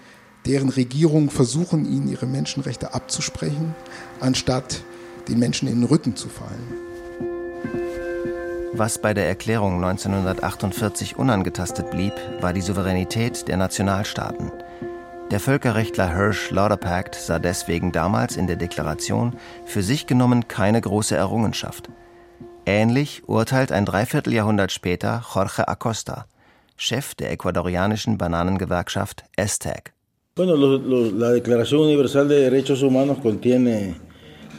deren 0.45 0.69
Regierungen 0.69 1.29
versuchen, 1.29 1.85
ihnen 1.85 2.07
ihre 2.07 2.25
Menschenrechte 2.25 2.93
abzusprechen, 2.93 3.75
anstatt 4.19 4.83
den 5.27 5.39
Menschen 5.39 5.67
in 5.67 5.81
den 5.81 5.83
Rücken 5.83 6.15
zu 6.15 6.29
fallen. 6.29 6.91
Was 8.73 9.01
bei 9.01 9.13
der 9.13 9.27
Erklärung 9.27 9.83
1948 9.83 11.17
unangetastet 11.17 11.91
blieb, 11.91 12.13
war 12.39 12.53
die 12.53 12.61
Souveränität 12.61 13.47
der 13.47 13.57
Nationalstaaten. 13.57 14.51
Der 15.29 15.39
Völkerrechtler 15.39 16.13
Hirsch 16.13 16.51
Lauderpact 16.51 17.15
sah 17.15 17.37
deswegen 17.37 17.91
damals 17.91 18.37
in 18.37 18.47
der 18.47 18.55
Deklaration 18.55 19.35
für 19.65 19.83
sich 19.83 20.07
genommen 20.07 20.47
keine 20.47 20.81
große 20.81 21.15
Errungenschaft. 21.15 21.89
Ähnlich 22.65 23.23
urteilt 23.27 23.71
ein 23.71 23.85
Dreivierteljahrhundert 23.85 24.71
später 24.71 25.23
Jorge 25.33 25.67
Acosta, 25.67 26.25
Chef 26.77 27.15
der 27.15 27.31
ecuadorianischen 27.31 28.17
Bananengewerkschaft 28.17 29.23
ESTAG. 29.35 29.93
Bueno, 30.35 30.55
lo, 30.55 30.77
lo, 30.77 31.11
la 31.11 31.31
Declaración 31.31 31.81
Universal 31.81 32.27
de 32.27 32.49
Derechos 32.49 32.81
Humanos 32.81 33.17
contiene 33.21 33.95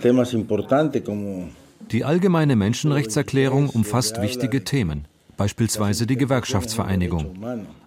temas 0.03 0.33
importantes 0.35 1.03
como 1.03 1.49
die 1.91 2.05
Allgemeine 2.05 2.57
Menschenrechtserklärung 2.57 3.69
umfasst 3.69 4.21
wichtige 4.23 4.65
Themen, 4.65 5.07
beispielsweise 5.43 6.07
die 6.07 6.17
Gewerkschaftsvereinigung. 6.17 7.35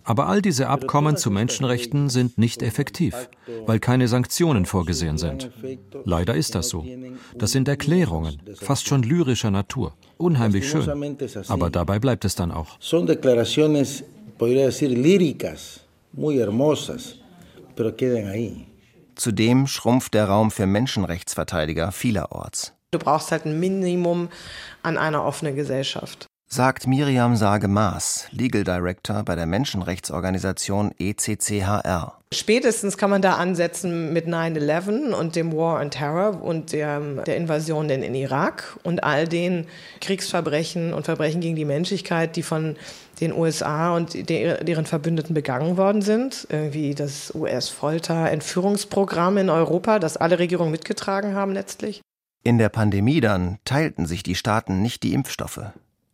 Aber 0.04 0.28
all 0.28 0.42
diese 0.42 0.68
Abkommen 0.68 1.16
zu 1.16 1.32
Menschenrechten 1.32 2.10
sind 2.10 2.38
nicht 2.38 2.62
effektiv, 2.62 3.30
weil 3.66 3.80
keine 3.80 4.10
Sanktionen 4.10 4.66
vorgesehen 4.66 5.18
sind. 5.18 5.50
Leider 6.04 6.36
ist 6.36 6.54
das 6.54 6.68
so. 6.68 6.86
Das 7.34 7.54
sind 7.54 7.70
Erklärungen, 7.70 8.42
fast 8.56 8.90
schon 8.90 9.04
lyrischer 9.04 9.52
Natur, 9.52 9.94
unheimlich 10.18 10.70
schön. 10.70 11.16
Aber 11.48 11.70
dabei 11.70 11.98
bleibt 12.00 12.26
es 12.26 12.36
dann 12.36 12.52
auch. 12.52 12.78
Zudem 19.16 19.68
schrumpft 19.68 20.14
der 20.14 20.26
Raum 20.26 20.52
für 20.52 20.66
Menschenrechtsverteidiger 20.66 21.94
vielerorts. 21.94 22.74
Du 22.92 23.00
brauchst 23.00 23.32
halt 23.32 23.46
ein 23.46 23.62
Minimum 23.62 24.28
an 24.84 24.98
einer 24.98 25.24
offenen 25.24 25.56
Gesellschaft. 25.56 26.28
Sagt 26.48 26.88
Miriam 26.88 27.36
Sage-Maas, 27.36 28.28
Legal 28.32 28.64
Director 28.64 29.24
bei 29.24 29.36
der 29.36 29.46
Menschenrechtsorganisation 29.46 30.92
ECCHR. 30.98 32.14
Spätestens 32.34 32.98
kann 32.98 33.10
man 33.10 33.22
da 33.22 33.36
ansetzen 33.36 34.14
mit 34.14 34.28
9-11 34.28 35.14
und 35.14 35.36
dem 35.36 35.52
War 35.52 35.82
on 35.82 35.90
Terror 35.90 36.42
und 36.42 36.72
der, 36.72 37.00
der 37.00 37.38
Invasion 37.38 37.90
in, 37.90 38.04
in 38.04 38.14
Irak 38.14 38.78
und 38.84 39.04
all 39.04 39.28
den 39.28 39.66
Kriegsverbrechen 40.02 40.94
und 40.94 41.06
Verbrechen 41.06 41.42
gegen 41.42 41.56
die 41.56 41.66
Menschlichkeit, 41.66 42.36
die 42.36 42.44
von 42.44 42.76
den 43.20 43.34
USA 43.34 43.96
und 43.96 44.30
deren 44.30 44.86
Verbündeten 44.86 45.34
begangen 45.34 45.78
worden 45.78 46.02
sind. 46.02 46.48
Irgendwie 46.50 46.94
das 46.94 47.34
US-Folter-Entführungsprogramm 47.34 49.38
in 49.38 49.50
Europa, 49.50 50.00
das 50.00 50.16
alle 50.16 50.40
Regierungen 50.40 50.72
mitgetragen 50.72 51.34
haben 51.34 51.54
letztlich. 51.54 52.02
In 52.44 52.60
der 52.60 52.70
Pandemie 52.70 53.22
dann 53.22 53.58
teilten 53.66 54.06
sich 54.06 54.24
die 54.24 54.36
Staaten 54.36 54.82
nicht 54.82 55.04
die 55.04 55.14
Impfstoffe. 55.14 55.62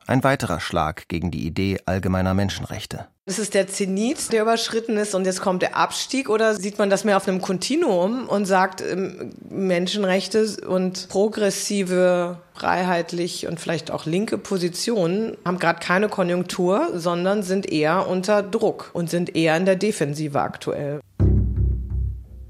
Ein 0.08 0.24
weiterer 0.24 0.60
Schlag 0.60 1.08
gegen 1.08 1.32
die 1.32 1.46
Idee 1.46 1.78
allgemeiner 1.86 2.34
Menschenrechte. 2.34 3.08
Ist 3.28 3.38
es 3.38 3.52
der 3.52 3.68
Zenit, 3.68 4.34
der 4.34 4.42
überschritten 4.42 4.98
ist 4.98 5.14
und 5.14 5.26
jetzt 5.26 5.42
kommt 5.42 5.62
der 5.62 5.78
Abstieg 5.78 6.28
oder 6.28 6.56
sieht 6.56 6.80
man 6.80 6.90
das 6.90 7.04
mehr 7.04 7.18
auf 7.18 7.28
einem 7.28 7.40
Kontinuum 7.40 8.28
und 8.28 8.46
sagt, 8.46 8.82
ähm, 8.82 9.32
Menschenrechte 9.48 10.58
und 10.68 11.08
progressive, 11.08 12.40
freiheitlich 12.56 13.48
und 13.48 13.60
vielleicht 13.60 13.92
auch 13.92 14.06
linke 14.06 14.38
Positionen 14.40 15.38
haben 15.46 15.60
gerade 15.60 15.80
keine 15.80 16.10
Konjunktur, 16.10 16.90
sondern 16.96 17.44
sind 17.44 17.72
eher 17.72 18.08
unter 18.08 18.42
Druck 18.42 18.90
und 18.94 19.10
sind 19.10 19.36
eher 19.36 19.56
in 19.56 19.66
der 19.66 19.76
Defensive 19.76 20.42
aktuell. 20.42 21.00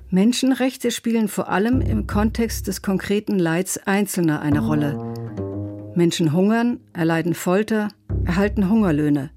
Menschenrechte 0.09 0.91
spielen 0.91 1.27
vor 1.27 1.49
allem 1.49 1.81
im 1.81 2.07
Kontext 2.07 2.67
des 2.67 2.81
konkreten 2.81 3.39
Leids 3.39 3.77
Einzelner 3.77 4.41
eine 4.41 4.59
Rolle. 4.61 5.10
Menschen 5.95 6.33
hungern, 6.33 6.79
erleiden 6.93 7.33
Folter, 7.33 7.89
erhalten 8.25 8.69
Hungerlöhne. 8.69 9.31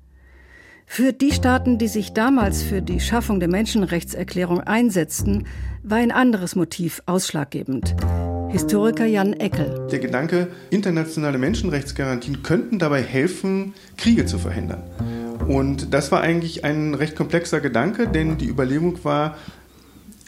Für 0.87 1.13
die 1.13 1.33
Staaten, 1.33 1.79
die 1.79 1.89
sich 1.89 2.13
damals 2.13 2.63
für 2.63 2.83
die 2.83 3.01
Schaffung 3.01 3.41
der 3.41 3.49
Menschenrechtserklärung 3.49 4.61
einsetzten, 4.61 5.47
war 5.83 5.99
ein 5.99 6.13
anderes 6.13 6.55
Motiv 6.55 7.03
ausschlaggebend. 7.07 7.97
Historiker 8.51 9.07
Jan 9.07 9.33
Eckel. 9.33 9.89
Der 9.91 9.99
Gedanke, 9.99 10.49
internationale 10.71 11.39
Menschenrechtsgarantien 11.39 12.43
könnten 12.43 12.79
dabei 12.79 13.03
helfen, 13.03 13.75
Kriege 13.97 14.27
zu 14.27 14.39
verhindern. 14.39 14.85
Und 15.49 15.93
das 15.93 16.13
war 16.13 16.21
eigentlich 16.21 16.65
ein 16.65 16.95
recht 16.95 17.17
komplexer 17.17 17.61
Gedanke, 17.61 18.07
denn 18.07 18.39
die 18.39 18.47
Überlegung 18.47 19.03
war, 19.03 19.37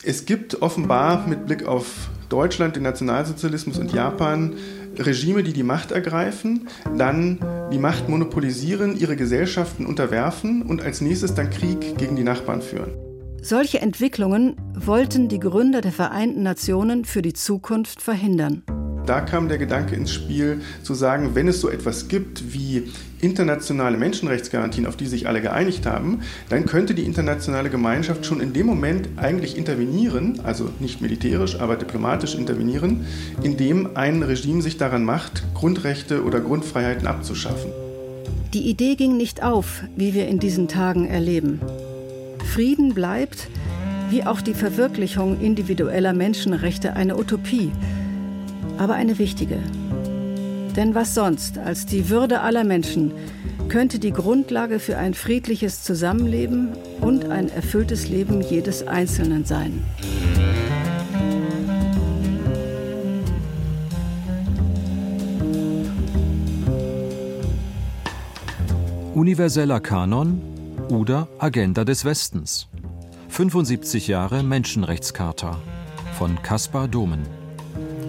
es 0.03 0.25
gibt 0.25 0.61
offenbar 0.63 1.29
mit 1.29 1.47
Blick 1.47 1.67
auf 1.67 2.11
Deutschland, 2.29 2.77
den 2.77 2.83
Nationalsozialismus 2.83 3.79
und 3.79 3.93
Japan 3.93 4.55
Regime, 4.99 5.43
die 5.43 5.53
die 5.53 5.63
Macht 5.63 5.93
ergreifen, 5.93 6.69
dann 6.97 7.39
die 7.73 7.79
Macht 7.79 8.09
monopolisieren, 8.09 8.97
ihre 8.99 9.17
Gesellschaften 9.17 9.87
unterwerfen 9.87 10.63
und 10.63 10.83
als 10.83 11.01
nächstes 11.01 11.35
dann 11.35 11.51
Krieg 11.51 11.99
gegen 11.99 12.17
die 12.17 12.25
Nachbarn 12.25 12.63
führen. 12.63 12.93
Solche 13.43 13.81
Entwicklungen 13.81 14.57
wollten 14.75 15.29
die 15.29 15.39
Gründer 15.39 15.81
der 15.81 15.93
Vereinten 15.93 16.43
Nationen 16.43 17.05
für 17.05 17.23
die 17.23 17.33
Zukunft 17.33 18.03
verhindern. 18.03 18.65
Da 19.07 19.21
kam 19.21 19.49
der 19.49 19.59
Gedanke 19.59 19.95
ins 19.95 20.13
Spiel, 20.13 20.63
zu 20.83 20.95
sagen, 20.95 21.37
wenn 21.37 21.47
es 21.47 21.61
so 21.61 21.71
etwas 21.71 22.09
gibt 22.09 22.53
wie 22.53 22.91
internationale 23.21 23.97
Menschenrechtsgarantien, 23.97 24.85
auf 24.85 24.97
die 24.97 25.07
sich 25.07 25.29
alle 25.29 25.41
geeinigt 25.41 25.87
haben, 25.87 26.23
dann 26.49 26.67
könnte 26.67 26.93
die 26.93 27.05
internationale 27.05 27.71
Gemeinschaft 27.71 28.27
schon 28.27 28.41
in 28.41 28.53
dem 28.53 28.67
Moment 28.67 29.09
eigentlich 29.17 29.57
intervenieren, 29.57 30.41
also 30.43 30.71
nicht 30.81 31.01
militärisch, 31.01 31.61
aber 31.61 31.77
diplomatisch 31.77 32.35
intervenieren, 32.35 33.07
indem 33.45 33.91
ein 33.95 34.25
Regime 34.25 34.61
sich 34.61 34.77
daran 34.77 35.05
macht, 35.05 35.45
Grundrechte 35.55 36.25
oder 36.25 36.41
Grundfreiheiten 36.41 37.07
abzuschaffen. 37.07 37.71
Die 38.55 38.69
Idee 38.69 38.97
ging 38.97 39.17
nicht 39.17 39.41
auf, 39.41 39.85
wie 39.97 40.15
wir 40.15 40.27
in 40.27 40.41
diesen 40.41 40.67
Tagen 40.67 41.07
erleben. 41.07 41.61
Frieden 42.45 42.93
bleibt, 42.93 43.49
wie 44.11 44.25
auch 44.25 44.41
die 44.41 44.55
Verwirklichung 44.55 45.41
individueller 45.41 46.13
Menschenrechte, 46.13 46.95
eine 46.95 47.17
Utopie 47.17 47.71
aber 48.79 48.95
eine 48.95 49.19
wichtige. 49.19 49.59
Denn 50.77 50.95
was 50.95 51.15
sonst 51.15 51.59
als 51.59 51.87
die 51.87 52.09
Würde 52.11 52.41
aller 52.41 52.65
Menschen 52.65 53.13
könnte 53.69 53.99
die 53.99 54.13
Grundlage 54.13 54.79
für 54.79 54.97
ein 54.99 55.15
friedliches 55.15 55.83
Zusammenleben 55.83 56.69
und 57.01 57.31
ein 57.31 57.49
erfülltes 57.49 58.09
Leben 58.09 58.41
jedes 58.41 58.87
Einzelnen 58.87 59.45
sein. 59.45 59.85
Universeller 69.15 69.81
Kanon 69.81 70.43
oder 70.91 71.27
Agenda 71.39 71.85
des 71.85 72.05
Westens. 72.05 72.69
75 73.29 74.09
Jahre 74.09 74.43
Menschenrechtscharta 74.43 75.59
von 76.19 76.41
Caspar 76.43 76.87
Domen. 76.87 77.36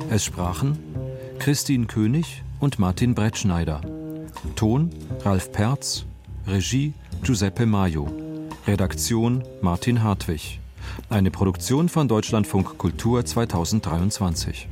Es 0.09 0.23
sprachen 0.23 0.77
Christine 1.37 1.85
König 1.85 2.41
und 2.61 2.79
Martin 2.79 3.13
Brettschneider. 3.13 3.81
Ton 4.55 4.89
Ralf 5.23 5.51
Perz. 5.51 6.05
Regie 6.47 6.93
Giuseppe 7.23 7.65
Maio. 7.65 8.07
Redaktion 8.65 9.43
Martin 9.61 10.03
Hartwig. 10.03 10.61
Eine 11.09 11.29
Produktion 11.29 11.89
von 11.89 12.07
Deutschlandfunk 12.07 12.77
Kultur 12.77 13.25
2023. 13.25 14.69